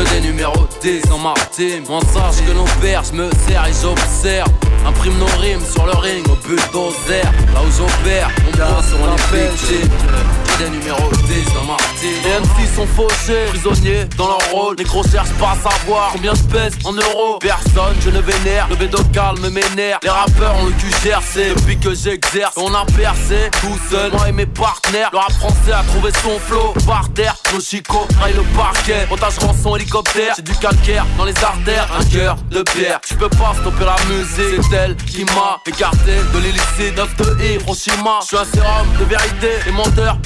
Que 0.00 0.14
des 0.14 0.20
numéros 0.28 0.66
10 0.80 1.02
dans 1.10 1.18
ma 1.18 1.34
team. 1.52 1.84
On 1.90 2.00
sache 2.00 2.42
que 2.46 2.52
nos 2.52 2.64
pères, 2.80 3.02
je 3.04 3.12
me 3.12 3.28
sers 3.46 3.66
et 3.66 3.72
j'observe. 3.82 4.48
Imprime 4.86 5.18
nos 5.18 5.26
rimes 5.42 5.60
sur 5.60 5.84
le 5.84 5.92
ring 5.92 6.26
au 6.26 6.36
bulldozer. 6.36 7.22
Là 7.52 7.60
où 7.62 7.70
j'opère, 7.70 8.30
nombreux 8.46 8.82
seront 8.82 9.14
les 9.32 9.50
victimes. 9.50 10.39
Numéro 10.68 11.10
10 11.26 11.54
dans 11.54 11.64
ma 11.64 11.76
Les 12.02 12.38
MC 12.38 12.74
sont 12.76 12.86
fauchés, 12.86 13.46
prisonniers 13.48 14.04
dans 14.18 14.28
leur 14.28 14.50
rôle. 14.50 14.76
Négro 14.76 15.02
cherche 15.02 15.30
pas 15.38 15.52
à 15.52 15.70
savoir 15.70 16.10
combien 16.12 16.34
je 16.34 16.42
pèse 16.42 16.74
en 16.84 16.92
euros. 16.92 17.38
Personne, 17.40 17.96
je 18.00 18.10
ne 18.10 18.20
vénère, 18.20 18.68
le 18.68 18.76
bédo 18.76 18.98
calme 19.12 19.48
m'énerve. 19.48 20.00
Les 20.02 20.10
rappeurs 20.10 20.54
ont 20.56 20.66
le 20.66 20.72
cul 20.72 20.92
gercé. 21.02 21.54
Depuis 21.54 21.78
que 21.78 21.94
j'exerce 21.94 22.52
On 22.56 22.74
a 22.74 22.84
percé 22.84 23.50
tout 23.62 23.78
seul, 23.90 24.12
moi 24.12 24.28
et 24.28 24.32
mes 24.32 24.44
partenaires 24.44 25.08
Le 25.12 25.18
rap 25.18 25.32
français 25.32 25.72
a 25.72 25.82
trouvé 25.84 26.10
son 26.22 26.38
flow. 26.38 26.74
Par 26.86 27.08
terre 27.14 27.36
Nos 27.54 27.60
chicots 27.60 28.06
raillent 28.20 28.34
le 28.34 28.42
parquet. 28.54 29.06
Montage 29.08 29.38
rançon 29.38 29.76
hélicoptère, 29.76 30.34
c'est 30.36 30.44
du 30.44 30.54
calcaire 30.56 31.06
dans 31.16 31.24
les 31.24 31.36
artères 31.42 31.88
Un 31.98 32.04
cœur 32.04 32.36
de 32.50 32.62
pierre, 32.62 33.00
je 33.08 33.14
peux 33.14 33.30
pas 33.30 33.54
stopper 33.60 33.84
la 33.86 33.96
musique. 34.12 34.60
C'est 34.68 34.76
elle 34.76 34.96
qui 34.96 35.24
m'a 35.24 35.60
écarté 35.66 36.16
de 36.34 36.38
l'illicite. 36.38 36.96
9 36.96 37.16
de 37.16 37.44
Hiroshima, 37.44 38.18
je 38.22 38.26
suis 38.26 38.36
un 38.36 38.44
sérum 38.44 38.86
de 38.98 39.04
vérité. 39.04 39.48
Les 39.64 39.72
menteurs 39.72 40.18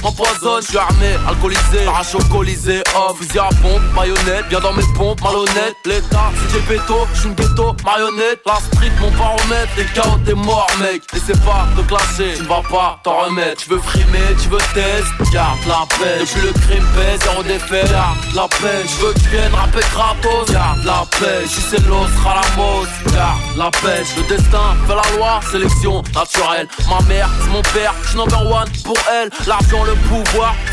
je 0.61 0.67
suis 0.67 0.77
armé, 0.77 1.15
alcoolisé 1.27 1.85
Parachocolisé, 1.85 2.83
oh, 2.97 3.13
fusil 3.13 3.39
à 3.39 3.49
pompe, 3.61 3.81
marionnette 3.93 4.45
Viens 4.49 4.59
dans 4.59 4.73
mes 4.73 4.83
pompes, 4.95 5.21
malhonnête 5.21 5.75
L'état, 5.85 6.31
c'est 6.49 6.59
Gepetto, 6.59 7.07
je 7.13 7.19
suis 7.19 7.29
une 7.29 7.35
ghetto, 7.35 7.75
marionnette 7.83 8.41
La 8.45 8.55
street, 8.55 8.91
mon 8.99 9.11
baromètre, 9.11 9.71
les 9.77 9.85
chaos, 9.85 10.17
t'es 10.25 10.33
mort 10.33 10.67
mec 10.79 11.01
c'est 11.25 11.43
pas 11.43 11.65
de 11.75 11.81
clasher, 11.83 12.35
tu 12.35 12.43
ne 12.43 12.47
vas 12.47 12.61
pas 12.69 12.99
t'en 13.03 13.25
remettre 13.25 13.63
Tu 13.63 13.69
veux 13.69 13.79
frimer, 13.79 14.35
tu 14.41 14.49
veux 14.49 14.59
test, 14.73 15.07
garde 15.33 15.57
la 15.67 15.85
paix 15.97 16.19
Depuis 16.19 16.41
le 16.41 16.53
crime 16.53 16.85
pèse, 16.95 17.21
zéro 17.21 17.43
défait, 17.43 17.83
garde 17.89 18.17
la 18.35 18.47
paix 18.47 18.85
Je 18.85 19.05
veux 19.05 19.13
que 19.13 19.19
tu 19.19 19.29
viennes 19.29 19.53
rapper 19.53 19.85
gratos, 19.91 20.51
garde 20.51 20.83
la 20.83 21.03
paix 21.19 21.47
Si 21.47 21.61
c'est 21.61 21.87
l'os, 21.87 22.07
sera 22.19 22.35
la 22.35 22.55
mode, 22.55 22.87
garde 23.13 23.39
la 23.57 23.71
pêche 23.71 24.15
Le 24.17 24.23
destin 24.35 24.75
fait 24.87 24.95
la 24.95 25.17
loi, 25.17 25.39
sélection 25.51 26.03
naturelle 26.13 26.67
Ma 26.89 27.01
mère, 27.07 27.29
c'est 27.41 27.49
mon 27.49 27.61
père, 27.61 27.93
je 28.03 28.09
suis 28.09 28.17
number 28.17 28.51
one 28.51 28.69
pour 28.83 28.97
elle 29.11 29.29
L'argent, 29.47 29.83
le 29.83 29.93
pouvoir, 29.93 30.14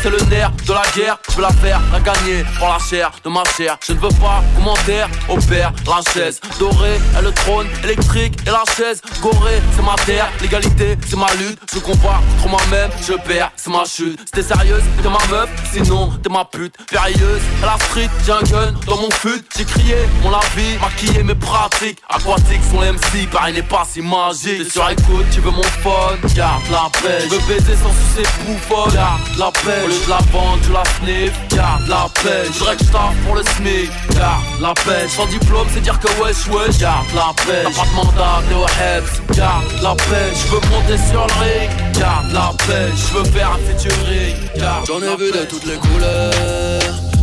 c'est 0.01 0.09
le 0.09 0.19
nerf 0.29 0.51
de 0.67 0.73
la 0.73 0.83
guerre. 0.95 1.17
Je 1.29 1.35
veux 1.35 1.41
la 1.41 1.51
faire, 1.51 1.81
la 1.91 1.99
gagner, 1.99 2.43
pour 2.57 2.67
la 2.67 2.79
chair 2.79 3.11
de 3.23 3.29
ma 3.29 3.43
chair. 3.57 3.77
Je 3.85 3.93
ne 3.93 3.99
veux 3.99 4.09
pas 4.21 4.43
commentaire, 4.55 5.09
opère 5.29 5.73
la 5.85 6.01
chaise 6.11 6.39
Dorée 6.59 6.99
est 7.17 7.21
le 7.21 7.31
trône, 7.31 7.67
électrique 7.83 8.35
et 8.47 8.49
la 8.49 8.63
chaise 8.75 9.01
Gorée, 9.21 9.61
c'est 9.75 9.83
ma 9.83 9.95
terre, 10.05 10.29
l'égalité, 10.41 10.97
c'est 11.07 11.17
ma 11.17 11.33
lutte. 11.35 11.59
Je 11.73 11.79
combat 11.79 12.21
contre 12.41 12.49
moi-même, 12.49 12.89
je 13.07 13.13
perds, 13.13 13.51
c'est 13.55 13.69
ma 13.69 13.85
chute. 13.85 14.19
C'était 14.25 14.43
sérieuse, 14.43 14.83
t'es 15.01 15.09
ma 15.09 15.35
meuf, 15.35 15.49
sinon 15.71 16.11
t'es 16.21 16.29
ma 16.29 16.45
pute. 16.45 16.75
Périlleuse, 16.89 17.41
à 17.63 17.65
la 17.67 17.77
street, 17.85 18.09
j'ai 18.25 18.31
un 18.31 18.43
gun 18.43 18.73
dans 18.87 18.97
mon 18.97 19.11
fut. 19.11 19.43
J'ai 19.57 19.65
crié 19.65 19.97
mon 20.21 20.31
la 20.31 20.39
vie, 20.55 20.77
maquillé 20.79 21.23
mes 21.23 21.35
pratiques. 21.35 21.99
Aquatiques 22.09 22.63
sont 22.71 22.81
les 22.81 22.91
MC, 22.91 23.29
pareil 23.31 23.53
n'est 23.53 23.61
pas 23.61 23.85
si 23.89 24.01
magique. 24.01 24.63
T'es 24.63 24.69
sur 24.69 24.89
écoute, 24.89 25.25
tu 25.31 25.39
veux 25.41 25.51
mon 25.51 25.63
phone, 25.63 26.19
garde 26.35 26.63
la 26.71 26.89
paix. 27.01 27.23
Je 27.23 27.29
veux 27.29 27.41
baiser 27.47 27.75
sans 27.75 27.91
sucer 27.91 28.27
bouffon, 28.45 28.89
garde 28.93 29.21
la 29.37 29.51
paix 29.51 29.83
Au 29.83 29.87
lieu 29.87 29.99
de 30.05 30.09
la 30.09 30.17
vente, 30.31 30.61
tu 30.63 30.71
la 30.71 30.83
sniff, 30.97 31.33
garde 31.49 31.87
la 31.87 32.07
paix 32.21 32.45
Je 32.47 32.59
que 32.59 33.25
pour 33.25 33.35
le 33.35 33.43
SMIC, 33.43 33.89
garde 34.15 34.43
la 34.61 34.73
paix 34.73 35.07
Sans 35.07 35.25
diplôme, 35.25 35.67
c'est 35.73 35.81
dire 35.81 35.99
que 35.99 36.07
wesh 36.21 36.47
wesh, 36.47 36.77
garde 36.79 37.05
la 37.15 37.33
paix 37.45 37.63
T'as 37.63 37.81
pas 37.81 37.87
de 37.89 37.95
mandat, 37.95 38.41
t'es 38.47 38.55
au 38.55 38.65
Hebs, 38.65 39.37
garde 39.37 39.63
la 39.81 39.95
paix 39.95 40.31
Je 40.33 40.47
veux 40.51 40.61
monter 40.69 40.97
sur 41.09 41.27
le 41.27 41.33
ring, 41.43 41.69
garde 41.99 42.31
la 42.31 42.51
paix 42.65 42.89
Je 42.95 43.17
veux 43.17 43.25
faire 43.25 43.51
un 43.51 43.59
featuring, 43.67 44.35
garde 44.57 44.85
J'en 44.87 45.01
ai 45.01 45.15
vu 45.17 45.31
de 45.31 45.45
toutes 45.45 45.65
les 45.65 45.77
couleurs. 45.77 46.33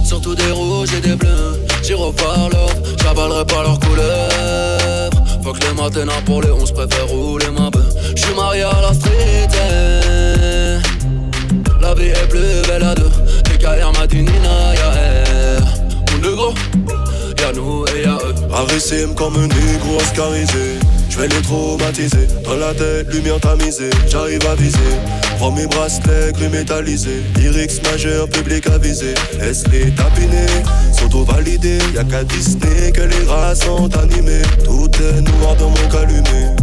Surtout 0.05 0.35
des 0.35 0.51
rouges 0.51 0.93
et 0.95 1.01
des 1.01 1.15
bleus. 1.15 1.61
Tire 1.83 2.13
par 2.15 2.49
l'or, 2.51 2.71
j'avalerai 3.03 3.45
pas 3.47 3.63
leurs 3.63 3.79
couleurs 3.79 5.11
Faut 5.43 5.53
que 5.53 5.61
les 5.61 5.73
matins 5.81 6.21
pour 6.27 6.43
les 6.43 6.51
11 6.51 6.73
préfère 6.73 7.07
rouler 7.07 7.51
ma 7.51 7.71
Je 7.75 8.17
J'suis 8.17 8.35
marié 8.35 8.63
à 8.63 8.81
la 8.83 8.93
street 8.93 9.49
eh. 9.55 10.10
La 11.81 11.95
vie 11.95 12.09
est 12.09 12.29
plus 12.29 12.69
belle 12.69 12.83
à 12.83 12.95
deux 12.95 13.11
carrières 13.59 13.93
m'a 13.93 14.07
dit 14.07 14.23
Nina, 14.23 14.75
y'a 14.75 14.93
elle 14.95 15.65
Mon 16.13 16.29
négro, 16.29 16.55
y'a 17.39 17.53
nous 17.53 17.85
et 17.95 18.03
y'a 18.03 18.17
eux 18.17 18.35
Arrêtez 18.53 19.07
comme 19.17 19.37
un 19.37 19.47
négro 19.47 19.97
oscarisé 19.97 20.79
je 21.11 21.19
vais 21.19 21.27
les 21.27 21.43
traumatiser, 21.43 22.29
dans 22.45 22.57
la 22.57 22.73
tête, 22.73 23.13
lumière 23.13 23.41
tamisée, 23.41 23.91
j'arrive 24.07 24.47
à 24.47 24.55
viser. 24.55 24.79
Prends 25.39 25.51
mes 25.51 25.67
bracelets 25.67 26.33
gris 26.33 26.49
métallisés, 26.49 27.25
lyrics 27.37 27.83
majeur, 27.83 28.29
public 28.29 28.69
avisé. 28.69 29.15
Laisse-les 29.41 29.91
tapiner, 29.91 30.47
s'auto-valider. 30.97 31.79
Y'a 31.97 32.05
qu'à 32.05 32.23
Disney 32.23 32.93
que 32.93 33.03
les 33.03 33.29
rats 33.29 33.57
sont 33.57 33.91
animés. 33.97 34.43
Tout 34.65 34.89
est 35.03 35.21
noir 35.21 35.57
dans 35.57 35.71
mon 35.71 35.89
calumet. 35.91 36.55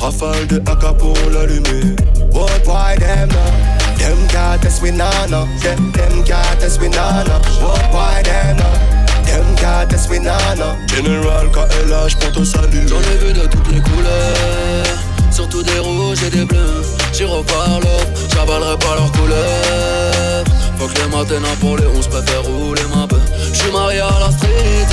Rafale 0.00 0.48
de 0.48 0.56
AK 0.56 0.98
pour 0.98 1.16
l'allumer. 1.32 1.94
What 2.32 2.64
boy 2.64 2.98
them 2.98 3.28
now? 3.28 3.75
Them 3.98 4.26
got 4.28 4.64
us 4.64 4.80
we 4.80 4.90
nana. 4.90 5.46
Them 5.60 5.92
them 5.92 6.24
got 6.24 6.62
us 6.62 6.78
we 6.78 6.88
nana. 6.88 7.40
What 7.60 7.82
boy 7.90 8.22
them 8.22 8.56
now? 8.56 9.22
Them 9.24 9.54
got 9.56 9.92
us 9.92 10.08
we 10.08 10.18
nana. 10.18 10.76
General 10.86 11.46
KLH 11.50 12.16
pour 12.20 12.32
te 12.32 12.44
saluer. 12.44 12.86
J'en 12.86 13.00
ai 13.00 13.16
vu 13.18 13.32
de 13.32 13.46
toutes 13.46 13.72
les 13.72 13.80
couleurs. 13.80 14.86
Surtout 15.30 15.62
des 15.62 15.78
rouges 15.78 16.22
et 16.22 16.30
des 16.30 16.44
bleus. 16.44 16.82
J'y 17.12 17.24
repars 17.24 17.80
l'offre, 17.80 18.08
j'avalerai 18.32 18.78
pas 18.78 18.94
leur 18.94 19.12
couleur. 19.12 20.44
Faut 20.78 20.86
que 20.86 20.98
les 20.98 21.08
matins 21.14 21.56
pour 21.60 21.76
les 21.76 21.86
11 21.86 22.06
préfère 22.06 22.42
rouler 22.42 22.82
ma 22.94 23.06
Je 23.08 23.54
J'suis 23.54 23.70
marié 23.70 24.00
à 24.00 24.18
la 24.20 24.30
street. 24.30 24.86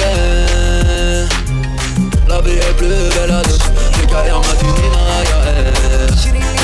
La 2.28 2.42
vie 2.42 2.52
est 2.52 2.78
plus 2.78 2.88
belle 2.88 3.32
à 3.32 3.42
deux. 3.44 3.58
J'ai 4.00 4.08
carrière 4.08 4.40
ma 4.40 4.56
tunina, 4.56 5.24
y'a 5.30 5.40
elle. 5.58 5.74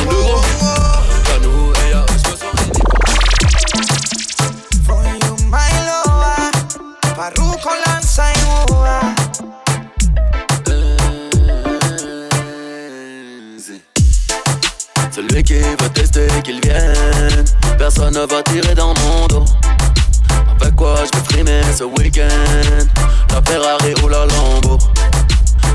Mon 0.06 0.89
Parruco 7.36 7.70
lanza 7.86 8.24
Celui 15.12 15.44
qui 15.44 15.60
veut 15.60 15.90
tester 15.94 16.28
qu'il 16.44 16.62
vienne. 16.62 17.46
Personne 17.78 18.14
ne 18.14 18.26
va 18.26 18.42
tirer 18.44 18.74
dans 18.74 18.94
mon 18.94 19.28
dos. 19.28 19.46
Avec 20.62 20.76
quoi 20.76 20.96
je 21.06 21.18
vais 21.18 21.26
frimer 21.26 21.62
ce 21.76 21.84
week-end? 21.84 22.86
La 23.32 23.42
Ferrari 23.42 23.94
ou 24.04 24.08
la 24.08 24.26
Lambo? 24.26 24.78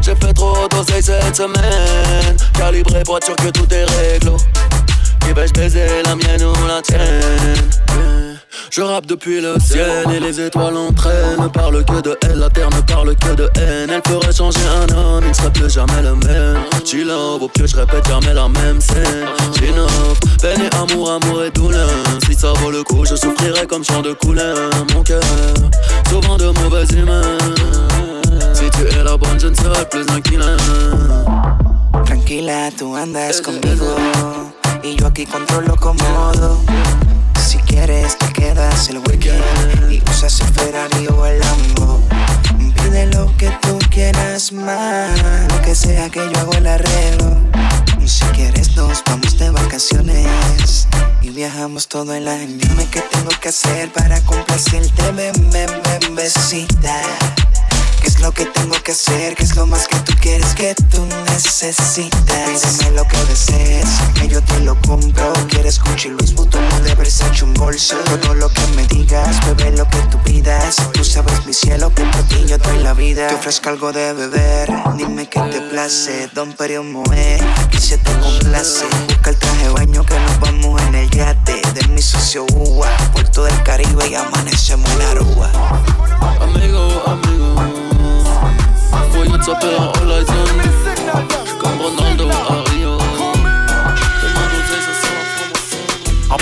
J'ai 0.01 0.15
fait 0.15 0.33
trop 0.33 0.69
d'oseille 0.69 1.03
cette 1.03 1.37
semaine. 1.37 2.37
Calibré 2.55 3.03
pour 3.05 3.19
être 3.19 3.27
sûr 3.27 3.37
que 3.37 3.49
tout 3.49 3.67
est 3.73 3.85
réglo. 3.85 4.37
Qui 5.21 5.33
vais-je 5.33 5.53
baiser 5.53 6.03
la 6.05 6.17
mienne 6.17 6.45
ou 6.45 6.67
la 6.67 6.81
tienne? 6.83 8.34
Je 8.71 8.81
rappe 8.83 9.07
depuis 9.07 9.41
le 9.41 9.57
ciel 9.61 10.05
et 10.15 10.21
les 10.21 10.41
étoiles 10.41 10.77
entraînent. 10.77 11.41
Ne 11.41 11.49
parle 11.49 11.85
que 11.85 12.01
de 12.01 12.17
elle, 12.23 12.39
la 12.39 12.51
terre 12.51 12.71
ne 12.71 12.81
parle 12.81 13.15
que 13.17 13.35
de 13.35 13.51
haine. 13.57 13.91
Elle 13.91 14.03
ferait 14.07 14.33
changer 14.33 14.61
un 14.77 14.97
homme, 14.97 15.25
il 15.25 15.29
ne 15.29 15.35
serait 15.35 15.53
plus 15.53 15.71
jamais 15.71 16.03
le 16.03 16.15
même. 16.17 16.63
Chill 16.85 17.11
au 17.11 17.49
pieu, 17.49 17.67
je 17.67 17.77
répète 17.77 18.07
jamais 18.07 18.35
la 18.35 18.49
même 18.49 18.81
scène. 18.81 19.27
Chinov, 19.59 20.19
peine 20.41 20.63
et 20.63 20.75
amour, 20.77 21.13
amour 21.13 21.45
et 21.45 21.51
douleur. 21.51 21.89
Si 22.27 22.35
ça 22.35 22.53
vaut 22.55 22.71
le 22.71 22.83
coup, 22.83 23.05
je 23.05 23.17
souffrirai 23.17 23.67
comme 23.67 23.85
chant 23.85 24.03
de 24.03 24.13
couleur. 24.13 24.71
Mon 24.95 25.03
cœur, 25.03 25.23
souvent 26.09 26.37
de 26.37 26.47
mauvaises 26.47 26.91
humeurs 26.93 27.25
Si 28.53 28.71
tu 28.71 28.87
es 28.87 29.03
la 29.03 29.17
bonne, 29.17 29.39
je 29.41 29.49
ne 29.49 29.55
serai 29.55 29.85
plus 29.89 30.07
un 30.09 30.21
killer. 30.21 30.57
Tranquila, 32.05 32.71
tu 32.77 32.85
andas 32.85 33.41
conmigo. 33.41 33.97
Y 34.85 34.97
yo 34.97 35.07
aquí 35.07 35.25
controlo 35.25 35.77
cómodo 35.77 36.61
Si 37.55 37.61
quieres 37.61 38.19
te 38.19 38.33
quedas 38.33 38.89
el 38.89 38.99
weekend 38.99 39.89
y 39.89 40.03
usas 40.11 40.41
el 40.41 40.49
Ferrari 40.49 41.07
o 41.07 41.25
el 41.25 41.39
Lambo. 41.39 42.03
Pide 42.83 43.07
lo 43.07 43.33
que 43.37 43.49
tú 43.63 43.79
quieras 43.91 44.51
más, 44.51 45.21
lo 45.53 45.63
que 45.63 45.73
sea 45.77 46.11
que 46.11 46.19
yo 46.19 46.41
hago 46.41 46.53
el 46.55 46.67
arreglo. 46.67 47.37
Y 48.03 48.09
si 48.09 48.25
quieres 48.35 48.75
nos 48.75 49.05
vamos 49.05 49.39
de 49.39 49.51
vacaciones 49.51 50.89
y 51.23 51.31
viajamos 51.31 51.87
todo 51.87 52.13
el 52.13 52.27
año. 52.27 52.57
Dime 52.59 52.89
qué 52.91 53.03
tengo 53.03 53.31
que 53.41 53.51
hacer 53.51 53.93
para 53.93 54.21
complacerte, 54.23 55.13
bebé, 55.13 55.67
bebecita. 56.01 57.03
¿Qué 58.15 58.19
es 58.19 58.27
lo 58.27 58.33
que 58.33 58.47
tengo 58.47 58.77
que 58.81 58.93
hacer? 58.93 59.35
¿Qué 59.35 59.43
es 59.43 59.57
lo 59.57 59.67
más 59.67 59.89
que 59.89 59.99
tú 60.01 60.13
quieres 60.21 60.55
que 60.55 60.73
tú 60.89 61.05
necesitas? 61.33 62.79
Dime 62.79 62.93
lo 62.93 63.07
que 63.09 63.17
desees, 63.25 63.89
que 64.15 64.29
yo 64.29 64.41
te 64.41 64.61
lo 64.61 64.81
compro. 64.83 65.33
¿Quieres 65.49 65.81
Gucci, 65.81 66.11
Luis 66.11 66.33
Vuitton 66.33 66.63
o 66.63 66.81
de 66.81 66.95
Versace 66.95 67.45
un 67.45 67.53
bolso? 67.55 67.97
Todo 68.23 68.35
lo 68.35 68.49
que 68.51 68.65
me 68.77 68.87
digas, 68.87 69.45
bebé, 69.47 69.77
lo 69.77 69.89
que 69.89 69.99
tú 70.13 70.19
pidas. 70.23 70.77
Tú 70.93 71.05
sabes, 71.05 71.45
mi 71.45 71.53
cielo, 71.53 71.93
que 71.93 72.05
por 72.05 72.23
ti 72.29 72.45
yo 72.47 72.57
doy 72.59 72.79
la 72.85 72.95
vida. 72.95 73.27
Te 73.27 73.35
ofrezco 73.35 73.71
algo 73.71 73.93
de 73.93 74.13
beber, 74.13 74.71
dime 74.97 75.29
qué 75.29 75.41
te 75.51 75.61
place. 75.63 76.31
Don 76.35 76.53
Perio 76.53 76.85
Moe, 76.85 77.41
aquí 77.65 77.79
se 77.79 77.99
te 77.99 78.13
complace. 78.21 78.85
Busca 79.09 79.31
el 79.31 79.37
traje 79.37 79.69
baño 79.71 80.07
que 80.07 80.19
nos 80.21 80.39
vamos 80.39 80.81
en 80.83 80.95
el 80.95 81.11
yate. 81.11 81.61
De 81.75 81.89
mi 81.89 82.01
socio 82.01 82.47
Uva, 82.55 82.89
Puerto 83.13 83.43
del 83.43 83.61
Caribe 83.65 84.09
y 84.09 84.15
amanecemos 84.15 84.89
en 84.93 85.03
Aruba. 85.03 85.51
Amigo, 86.41 87.03
amigo 87.07 87.84
Voy 89.15 89.29
a 89.33 89.39
taper 89.39 89.77
en 89.77 89.93
all 89.93 90.11
eyes 90.11 90.27
on 90.29 91.59
Comme 91.59 91.81
Ronaldo 91.81 92.29
à 92.29 92.71
Rio 92.71 93.04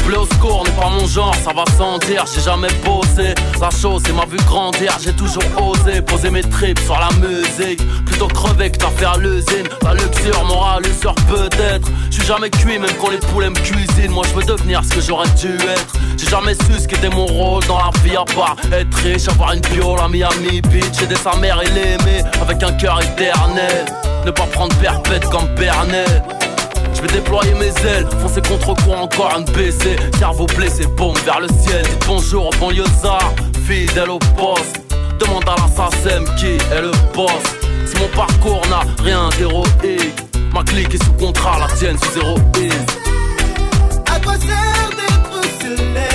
Appelé 0.03 0.17
au 0.17 0.27
score 0.27 0.65
n'est 0.65 0.73
pas 0.73 0.89
mon 0.89 1.07
genre, 1.07 1.35
ça 1.45 1.53
va 1.53 1.65
sans 1.77 1.99
dire, 1.99 2.25
j'ai 2.35 2.41
jamais 2.41 2.69
bossé. 2.85 3.35
La 3.61 3.71
chose, 3.71 4.03
c'est 4.05 4.13
ma 4.13 4.25
vue 4.25 4.39
grandir, 4.47 4.97
j'ai 5.01 5.13
toujours 5.13 5.45
osé 5.57 6.03
poser 6.03 6.31
mes 6.31 6.43
tripes 6.43 6.81
sur 6.81 6.99
la 6.99 7.09
musique. 7.25 7.81
Plutôt 8.05 8.27
crever 8.27 8.71
que 8.71 8.85
fait 8.85 9.05
à 9.05 9.17
l'usine. 9.17 9.69
La 9.83 9.95
luxure, 9.95 10.45
morale, 10.45 10.83
sort 11.01 11.15
peut-être. 11.29 11.89
J'suis 12.11 12.27
jamais 12.27 12.51
cuit, 12.51 12.81
même 12.81 12.91
quand 13.01 13.11
les 13.11 13.19
poulets 13.19 13.51
me 13.51 13.55
cuisinent. 13.55 14.11
Moi, 14.11 14.25
je 14.29 14.35
veux 14.35 14.45
devenir 14.45 14.83
ce 14.85 14.95
que 14.95 15.01
j'aurais 15.01 15.29
dû 15.41 15.55
être. 15.55 15.93
J'ai 16.17 16.29
jamais 16.29 16.55
su 16.55 16.81
ce 16.81 16.89
qu'était 16.89 17.11
mon 17.11 17.27
rôle 17.27 17.65
dans 17.67 17.79
la 17.79 17.91
vie, 18.03 18.17
à 18.17 18.25
part 18.35 18.57
être 18.73 18.97
riche, 19.05 19.29
avoir 19.29 19.53
une 19.53 19.61
bio, 19.61 19.95
la 19.95 20.09
Miami 20.09 20.63
Beach, 20.63 21.01
aider 21.01 21.17
sa 21.17 21.37
mère 21.37 21.61
et 21.63 21.71
l'aimer 21.71 22.25
avec 22.41 22.61
un 22.63 22.73
cœur 22.73 23.01
éternel. 23.01 23.85
Ne 24.27 24.33
pas 24.33 24.47
prendre 24.47 24.75
perpète 24.77 25.29
comme 25.29 25.47
Bernet. 25.55 26.23
Je 27.03 27.09
vais 27.09 27.15
déployer 27.15 27.53
mes 27.55 27.89
ailes, 27.89 28.07
foncer 28.21 28.41
contre 28.43 28.75
quoi 28.85 28.99
encore 28.99 29.35
un 29.35 29.41
BC 29.41 29.97
Cerveau 30.19 30.47
blessé, 30.47 30.87
bombe 30.87 31.19
vers 31.25 31.41
le 31.41 31.49
ciel. 31.49 31.83
Dites 31.83 32.05
bonjour 32.07 32.47
au 32.47 32.51
banlieusard, 32.61 33.33
fidèle 33.67 34.11
au 34.11 34.21
poste. 34.37 34.81
Demande 35.19 35.43
à 35.49 35.57
l'assassin 35.57 36.25
qui 36.37 36.47
est 36.47 36.81
le 36.81 36.93
boss. 37.13 37.33
Si 37.87 37.97
mon 38.01 38.07
parcours 38.09 38.63
n'a 38.71 38.83
rien 39.03 39.29
d'héroïque 39.37 40.15
Ma 40.55 40.63
clique 40.63 40.95
est 40.95 41.03
sous 41.03 41.13
contrat, 41.15 41.59
la 41.59 41.75
tienne 41.75 41.99
sous 41.99 42.21
zéro 42.21 42.37
À 44.07 44.21
quoi 44.21 44.35
sert 44.35 44.91
d'être 44.91 45.61
célèbre 45.61 46.12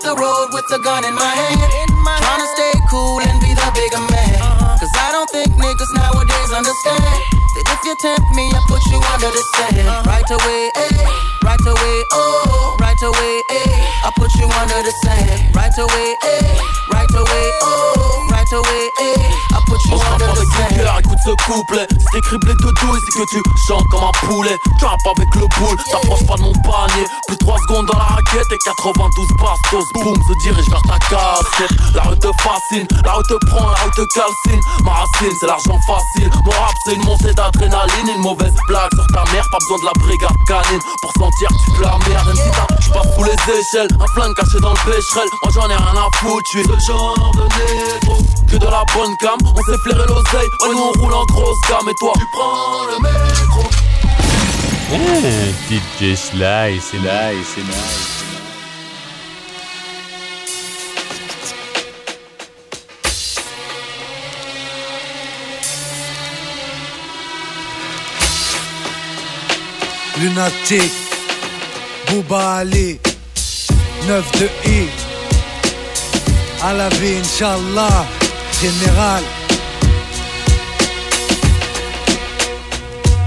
the 0.00 0.14
road 0.16 0.48
with 0.52 0.66
a 0.72 0.80
gun 0.82 1.04
in 1.04 1.14
my 1.14 1.32
hand. 1.32 1.60
Trying 2.04 2.40
to 2.40 2.48
stay 2.56 2.72
cool 2.90 3.20
and 3.20 3.36
be 3.40 3.52
the 3.54 3.68
bigger 3.74 4.02
man. 4.12 4.38
Cause 4.80 4.92
I 4.96 5.12
don't 5.12 5.28
think 5.30 5.48
niggas 5.56 5.92
nowadays 5.94 6.50
understand 6.52 7.02
that 7.02 7.64
if 7.72 7.80
you 7.84 7.94
tempt 8.00 8.28
me, 8.34 8.44
I 8.52 8.60
put 8.68 8.82
you 8.92 8.98
under 9.14 9.30
the 9.30 9.42
sand. 9.56 10.06
Right 10.06 10.28
away, 10.28 10.70
eh, 10.76 10.96
right 11.44 11.64
away, 11.66 11.96
oh, 12.12 12.76
right 12.80 13.00
away, 13.02 13.34
eh, 13.50 14.04
I 14.04 14.10
put 14.16 14.32
you 14.36 14.48
under 14.60 14.80
the 14.82 14.92
sand. 15.04 15.54
Right 15.54 15.72
away, 15.78 16.08
eh, 16.24 16.75
ce 21.26 21.34
couplet, 21.44 21.86
c'est 22.12 22.20
criblé 22.20 22.54
de 22.54 22.70
douille, 22.80 23.00
c'est 23.04 23.18
que 23.18 23.26
tu 23.30 23.42
chantes 23.66 23.86
comme 23.90 24.04
un 24.04 24.26
poulet. 24.26 24.56
Tu 24.78 24.84
rappes 24.84 25.00
avec 25.16 25.34
le 25.34 25.46
boule, 25.58 25.76
t'approches 25.90 26.26
pas 26.26 26.36
de 26.36 26.42
mon 26.42 26.52
panier. 26.62 27.06
Plus 27.26 27.36
3 27.38 27.58
secondes 27.66 27.86
dans 27.86 27.98
la 27.98 28.04
raquette 28.04 28.46
et 28.52 28.58
92 28.64 29.26
bastos. 29.40 29.84
Boum, 29.94 30.14
se 30.14 30.34
dirige 30.42 30.68
vers 30.70 30.82
ta 30.82 30.98
casquette. 31.10 31.70
La 31.94 32.02
rue 32.02 32.18
te 32.18 32.30
fascine, 32.38 32.86
la 33.04 33.12
rue 33.14 33.24
te 33.24 33.46
prend, 33.46 33.68
la 33.70 33.76
rue 33.82 33.90
te 33.90 34.04
calcine. 34.14 34.60
Ma 34.84 34.92
racine, 34.92 35.34
c'est 35.40 35.46
l'argent 35.46 35.78
facile. 35.86 36.30
Mon 36.44 36.52
rap, 36.52 36.74
c'est 36.84 36.94
une 36.94 37.04
montée 37.04 37.34
d'adrénaline. 37.34 38.08
Une 38.16 38.22
mauvaise 38.22 38.54
blague 38.68 38.92
sur 38.94 39.06
ta 39.08 39.24
mère, 39.32 39.46
pas 39.50 39.58
besoin 39.58 39.78
de 39.78 39.84
la 39.84 39.92
brigade 39.98 40.38
canine 40.46 40.80
pour 41.02 41.12
sentir 41.18 41.48
que 41.48 41.58
tu 41.64 41.78
te 41.78 41.82
la 41.82 41.98
merde. 42.08 42.26
Même 42.26 42.36
si 42.36 42.86
je 42.86 42.92
passe 42.92 43.14
sous 43.16 43.24
les 43.24 43.58
échelles, 43.58 43.90
un 43.98 44.06
flingue 44.14 44.34
caché 44.34 44.60
dans 44.60 44.70
le 44.70 44.82
pécherel. 44.86 45.28
Moi 45.42 45.50
j'en 45.52 45.68
ai 45.70 45.76
rien 45.76 45.96
à 45.98 46.08
foutre, 46.18 46.42
tu 46.50 46.60
es 46.60 46.62
le 46.62 46.78
genre 46.78 47.32
de 47.34 47.42
négro. 47.42 48.16
Que 48.46 48.56
de 48.58 48.66
la 48.66 48.84
bonne 48.94 49.16
cam, 49.20 49.38
on 49.42 49.62
s'est 49.64 49.78
flairé 49.82 50.06
l'oseille. 50.06 50.48
Ouais, 50.62 50.70
nous 50.70 50.92
on 50.94 51.00
roule 51.00 51.14
en 51.16 51.24
grosse 51.24 51.60
gamme 51.68 51.88
et 51.88 51.94
toi, 51.98 52.12
tu 52.16 52.26
prends 52.32 52.84
le 52.92 52.98
métro. 53.02 53.62
Eh, 54.92 55.74
DJ 55.74 56.14
Sly, 56.14 56.80
c'est 56.80 57.02
là, 57.02 57.30
c'est 57.54 57.60
là. 57.60 57.82
Lunatic, 70.18 70.92
Bouba 72.08 72.56
Ali, 72.56 72.98
9 74.06 74.32
de 74.40 74.48
I, 74.66 74.88
à 76.62 76.72
la 76.72 76.88
vie, 76.88 77.18
Inch'Allah, 77.18 78.06
général. 78.62 79.22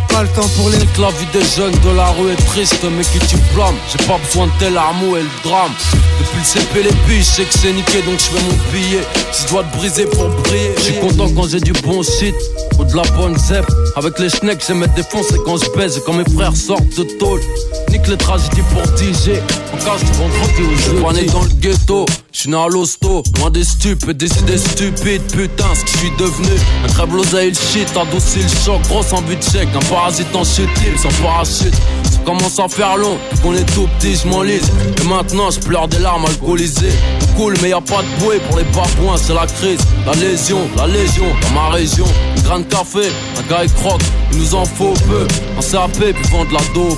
Pas 0.10 0.24
le 0.24 0.30
temps 0.30 0.48
pour 0.58 0.70
les 0.70 0.78
la 0.78 1.10
vie 1.12 1.26
des 1.32 1.46
jeunes 1.56 1.72
de 1.72 1.96
la 1.96 2.08
rue 2.08 2.32
est 2.32 2.46
triste 2.48 2.84
mais 2.92 3.04
qui 3.04 3.20
tu 3.28 3.38
blâmes? 3.54 3.76
J'ai 3.90 4.06
pas 4.06 4.18
besoin 4.18 4.48
de 4.48 4.52
tel 4.60 4.78
amour 4.78 5.18
et 5.18 5.22
le 5.22 5.30
drame. 5.44 5.72
Depuis 6.20 6.40
le 6.40 6.44
CP 6.44 6.84
les 6.84 7.08
billes, 7.08 7.20
je 7.20 7.24
sais 7.24 7.44
que 7.44 7.54
c'est 7.54 7.72
niqué 7.72 8.02
donc 8.02 8.20
je 8.20 8.26
fais 8.26 8.44
mon 8.44 8.72
billet 8.72 9.04
Si 9.32 9.44
je 9.44 9.48
dois 9.50 9.64
te 9.64 9.78
briser 9.78 10.06
pour 10.06 10.28
briller. 10.30 10.74
Je 10.78 10.82
suis 10.82 11.00
content 11.00 11.30
quand 11.34 11.48
j'ai 11.48 11.62
du 11.62 11.72
bon 11.72 12.04
shit 12.04 12.36
ou 12.78 12.84
de 12.84 12.96
la 12.96 13.04
bonne 13.12 13.38
zep 13.38 13.66
Avec 13.96 14.20
les 14.20 14.30
schnecks 14.30 14.64
j'aime 14.66 14.86
des 14.96 15.02
et 15.02 15.40
quand 15.46 15.58
je 15.58 15.70
baise 15.78 16.02
quand 16.06 16.14
mes 16.14 16.30
frères 16.36 16.56
sortent 16.56 16.98
de 16.98 17.04
tôle 17.18 17.42
Nique 17.90 18.08
les 18.08 18.18
tragédies 18.18 18.62
pour 18.74 18.84
DJ 18.98 19.40
En 19.74 19.78
casse 19.78 20.04
du 20.04 20.12
vendredi 20.14 20.62
aux 20.62 20.78
jeux 20.78 21.04
On 21.04 21.16
est 21.16 21.32
dans 21.32 21.42
le 21.42 21.50
ghetto 21.60 22.06
J'suis 22.32 22.52
né 22.52 22.58
à 22.58 22.68
l'hosto, 22.68 23.24
loin 23.38 23.50
des 23.50 23.64
stupes 23.64 24.12
des 24.12 24.32
idées 24.40 24.58
stupides, 24.58 25.24
putain, 25.32 25.66
ce 25.74 25.82
que 25.82 25.90
j'suis 25.90 26.12
devenu. 26.18 26.48
Un 26.86 26.88
crève 26.88 27.14
l'oseille, 27.14 27.50
le 27.50 27.56
shit, 27.56 27.90
adouci 27.98 28.40
le 28.40 28.64
choc, 28.64 28.82
grosse 28.84 29.12
en 29.14 29.22
but 29.24 29.40
de 29.40 29.44
chèque, 29.44 29.68
un 29.76 29.94
parasite 29.94 30.34
en 30.36 30.44
chute 30.44 30.70
libre, 30.82 31.00
sans 31.00 31.24
parachute. 31.24 31.74
Ça 32.04 32.20
commence 32.24 32.60
à 32.60 32.70
faire 32.70 32.98
long, 32.98 33.18
qu'on 33.42 33.54
est 33.56 33.66
tout 33.74 33.90
petit, 33.98 34.16
j'm'enlise. 34.16 34.72
Et 35.02 35.08
maintenant, 35.08 35.50
j'pleure 35.50 35.88
des 35.88 36.00
larmes 36.00 36.26
alcoolisées. 36.26 36.94
Cool, 37.36 37.56
mais 37.62 37.70
y 37.70 37.74
a 37.74 37.82
pas 37.82 38.04
de 38.04 38.24
bouée 38.24 38.40
pour 38.48 38.58
les 38.58 38.64
babouins, 38.66 39.18
c'est 39.18 39.34
la 39.34 39.48
crise. 39.48 39.82
La 40.06 40.14
lésion, 40.14 40.60
la 40.78 40.88
légion, 40.88 41.26
dans 41.42 41.62
ma 41.62 41.70
région. 41.70 42.06
Une 42.38 42.44
grain 42.44 42.60
de 42.60 42.66
café, 42.66 43.12
un 43.38 43.50
gars 43.50 43.64
croque, 43.80 44.02
il 44.32 44.40
nous 44.40 44.56
en 44.56 44.66
faut 44.66 44.94
peu. 45.08 45.28
Un 45.58 45.62
CAP, 45.62 46.14
puis 46.14 46.32
vendre 46.32 46.52
la 46.54 46.74
dope. 46.74 46.98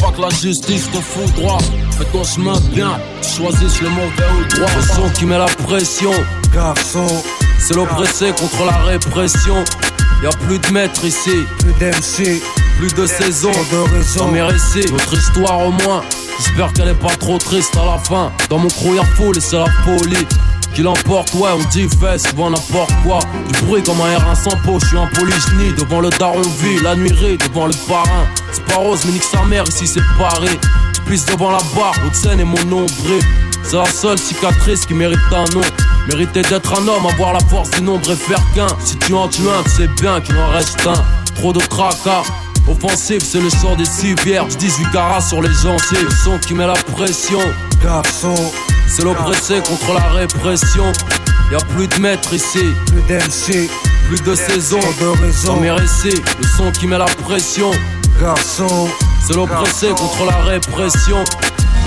Pas 0.00 0.10
que 0.10 0.20
la 0.20 0.30
justice 0.30 0.90
te 0.90 0.98
fout 0.98 1.32
droit. 1.34 1.58
Fais 1.96 2.04
ton 2.06 2.24
chemin 2.24 2.58
bien, 2.72 2.98
tu 3.20 3.42
choisis 3.42 3.80
le 3.80 3.88
mauvais 3.90 4.28
ou 4.36 4.40
le 4.40 4.48
droit. 4.48 4.70
Le 4.76 4.82
son 4.82 5.10
qui 5.14 5.26
met 5.26 5.38
la 5.38 5.46
pression, 5.46 6.12
garçon. 6.52 7.06
C'est 7.58 7.74
l'oppressé 7.74 8.32
contre 8.32 8.64
la 8.64 8.76
répression. 8.78 9.64
Y'a 10.22 10.30
plus 10.46 10.58
de 10.58 10.72
maîtres 10.72 11.04
ici, 11.04 11.44
plus 11.58 11.72
d'MC, 11.74 12.40
plus 12.78 12.94
de 12.94 13.06
saison, 13.06 13.50
de 13.50 13.94
raison. 13.94 14.30
Mes 14.30 14.42
récits, 14.42 14.90
notre 14.90 15.14
histoire 15.14 15.58
au 15.66 15.70
moins. 15.70 16.02
J'espère 16.38 16.72
qu'elle 16.72 16.88
est 16.88 16.94
pas 16.94 17.14
trop 17.18 17.38
triste 17.38 17.76
à 17.76 17.84
la 17.84 17.98
fin. 17.98 18.32
Dans 18.48 18.58
mon 18.58 18.68
crew 18.68 18.94
y'a 18.96 19.04
foule 19.16 19.36
et 19.36 19.40
c'est 19.40 19.58
la 19.58 19.66
folie. 19.84 20.26
Qui 20.74 20.82
l'emporte, 20.82 21.34
ouais, 21.34 21.50
on 21.54 21.68
dit 21.70 21.86
fait 22.00 22.18
souvent 22.18 22.48
n'importe 22.48 22.92
quoi. 23.04 23.18
Du 23.52 23.66
bruit 23.66 23.82
comme 23.82 24.00
un 24.00 24.16
R1 24.16 24.34
sans 24.34 24.56
peau, 24.64 24.78
je 24.80 24.86
suis 24.86 24.96
un 24.96 25.06
polygynie. 25.08 25.72
Devant 25.76 26.00
le 26.00 26.08
daron 26.10 26.40
vie, 26.40 26.78
devant 27.36 27.66
le 27.66 27.74
parrain. 27.86 28.26
C'est 28.52 28.64
pas 28.64 28.76
rose, 28.76 29.00
mais 29.04 29.12
nique 29.12 29.22
sa 29.22 29.42
mère, 29.44 29.64
ici 29.68 29.86
c'est 29.86 30.02
Paris. 30.18 30.58
J'pisse 30.94 31.26
devant 31.26 31.50
la 31.50 31.58
barre, 31.76 31.94
haute 32.06 32.14
scène 32.14 32.40
et 32.40 32.44
mon 32.44 32.64
nombril. 32.64 33.22
C'est 33.62 33.76
la 33.76 33.84
seule 33.84 34.18
cicatrice 34.18 34.86
qui 34.86 34.94
mérite 34.94 35.18
un 35.30 35.44
nom. 35.54 35.60
Mériter 36.08 36.42
d'être 36.42 36.72
un 36.72 36.88
homme, 36.88 37.06
avoir 37.06 37.34
la 37.34 37.40
force 37.40 37.70
du 37.70 37.82
nombre 37.82 38.10
et 38.10 38.16
faire 38.16 38.42
qu'un. 38.54 38.66
Si 38.80 38.96
tu 38.96 39.12
en 39.14 39.28
tues 39.28 39.42
un, 39.42 39.62
tu 39.64 39.70
sais 39.70 39.88
bien 40.00 40.20
qu'il 40.20 40.36
en 40.38 40.48
reste 40.48 40.86
un. 40.86 41.34
Trop 41.34 41.52
de 41.52 41.60
tracas. 41.60 42.22
Offensif, 42.68 43.22
c'est 43.22 43.40
le 43.40 43.50
sort 43.50 43.76
des 43.76 43.84
civières. 43.84 44.46
18 44.46 44.90
carats 44.92 45.20
sur 45.20 45.42
les 45.42 45.52
gencives. 45.52 46.04
Le 46.04 46.10
son 46.10 46.38
qui 46.38 46.54
met 46.54 46.66
la 46.66 46.74
pression. 46.74 47.40
Garçon, 47.82 48.34
c'est 48.92 49.04
l'oppressé 49.04 49.60
contre 49.66 49.94
la 49.94 50.08
répression. 50.10 50.92
Y'a 51.50 51.58
plus 51.74 51.88
de 51.88 51.98
maîtres 51.98 52.34
ici, 52.34 52.74
plus 52.86 53.00
d'MC, 53.02 53.70
plus 54.08 54.20
de 54.22 54.34
saison. 54.34 54.80
De 55.00 55.22
raison. 55.22 55.54
Dans 55.54 55.60
mes 55.60 55.70
récits, 55.70 56.20
le 56.38 56.46
son 56.56 56.70
qui 56.72 56.86
met 56.86 56.98
la 56.98 57.06
pression. 57.06 57.70
Garçon, 58.20 58.88
c'est 59.26 59.34
l'oppressé 59.34 59.88
contre 59.88 60.26
la 60.26 60.36
répression. 60.42 61.24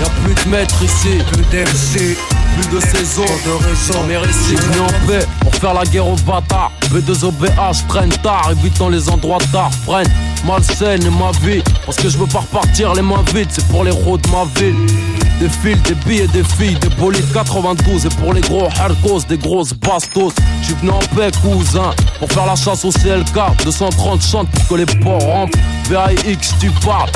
Y'a 0.00 0.08
plus 0.24 0.34
de 0.34 0.50
maîtres 0.50 0.82
ici, 0.82 1.18
plus 1.32 1.44
d'MC, 1.44 2.16
plus 2.56 2.74
de 2.74 2.80
saison, 2.80 3.24
de 3.24 3.64
raison. 3.64 4.02
Mes 4.08 4.16
récits 4.16 4.56
venus 4.56 4.80
en 4.80 5.06
paix 5.06 5.24
pour 5.40 5.54
faire 5.54 5.74
la 5.74 5.84
guerre 5.84 6.08
aux 6.08 6.16
bâtards. 6.16 6.72
B2OBH 6.90 7.86
traîne 7.86 8.10
tard, 8.22 8.50
évitant 8.50 8.88
les 8.88 9.08
endroits 9.08 9.38
tard, 9.52 9.70
freine 9.84 10.08
malsaine 10.44 11.08
ma 11.10 11.30
vie. 11.46 11.62
Parce 11.84 11.98
que 11.98 12.08
je 12.08 12.18
veux 12.18 12.26
pas 12.26 12.40
repartir 12.40 12.94
les 12.94 13.02
mains 13.02 13.24
vides, 13.32 13.48
c'est 13.50 13.66
pour 13.68 13.84
les 13.84 13.92
routes 13.92 14.22
de 14.22 14.30
ma 14.30 14.44
ville. 14.56 15.25
Des 15.40 15.48
fils, 15.48 15.80
des 15.82 15.94
billets, 16.06 16.26
des 16.28 16.44
filles, 16.44 16.76
des 16.80 16.88
bolides 16.88 17.30
92 17.32 18.06
Et 18.06 18.08
pour 18.20 18.32
les 18.32 18.40
gros 18.40 18.68
hardcos, 18.80 19.26
des 19.28 19.38
grosses 19.38 19.74
bastos 19.74 20.32
J'suis 20.62 20.74
venu 20.74 20.90
en 20.90 20.98
paix 21.14 21.30
cousin 21.42 21.90
Pour 22.18 22.30
faire 22.32 22.46
la 22.46 22.56
chasse 22.56 22.84
au 22.84 22.90
CLK 22.90 23.64
230 23.64 24.22
chantes 24.22 24.50
pour 24.50 24.68
que 24.68 24.74
les 24.74 24.86
ports 24.86 25.22
rentrent 25.22 25.58
VAX 25.90 26.54
tu 26.58 26.70
parles 26.84 27.10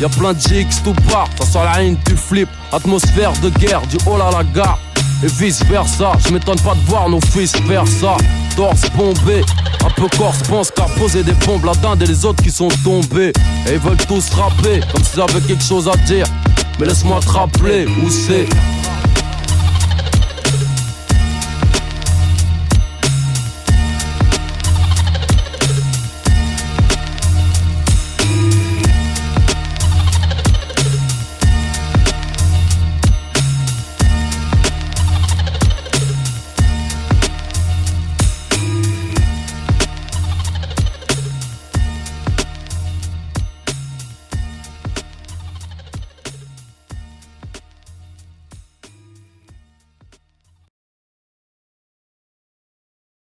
Y'a 0.00 0.08
plein 0.08 0.32
de 0.32 0.38
GX 0.38 0.82
tout 0.82 0.94
part 1.10 1.28
Ça 1.38 1.46
sort 1.46 1.64
la 1.64 1.82
haine 1.82 1.96
tu 2.06 2.16
flippes 2.16 2.48
Atmosphère 2.72 3.32
de 3.42 3.50
guerre 3.50 3.82
du 3.86 3.96
haut 4.06 4.14
à 4.14 4.30
la 4.30 4.44
gare 4.44 4.78
et 5.22 5.26
vice 5.26 5.62
versa. 5.64 6.12
Je 6.26 6.32
m'étonne 6.32 6.60
pas 6.60 6.74
de 6.74 6.80
voir 6.86 7.08
nos 7.08 7.20
fils 7.20 7.52
faire 7.52 7.86
ça. 7.86 8.16
torse 8.56 8.90
bombé. 8.96 9.44
Un 9.84 9.90
peu 9.90 10.08
corse 10.16 10.42
pense 10.48 10.70
qu'à 10.70 10.84
poser 10.98 11.22
des 11.22 11.32
bombes 11.46 11.64
la 11.64 11.74
dinde 11.74 12.02
et 12.02 12.06
les 12.06 12.24
autres 12.24 12.42
qui 12.42 12.50
sont 12.50 12.68
tombés. 12.84 13.32
Et 13.66 13.72
ils 13.72 13.78
veulent 13.78 13.96
tous 14.08 14.30
rapper 14.30 14.80
comme 14.92 15.04
s'ils 15.04 15.20
avaient 15.20 15.40
quelque 15.40 15.62
chose 15.62 15.88
à 15.88 15.96
dire. 16.06 16.26
Mais 16.78 16.86
laisse-moi 16.86 17.20
te 17.20 17.28
rappeler 17.28 17.86
où 17.86 18.08
c'est. 18.08 18.46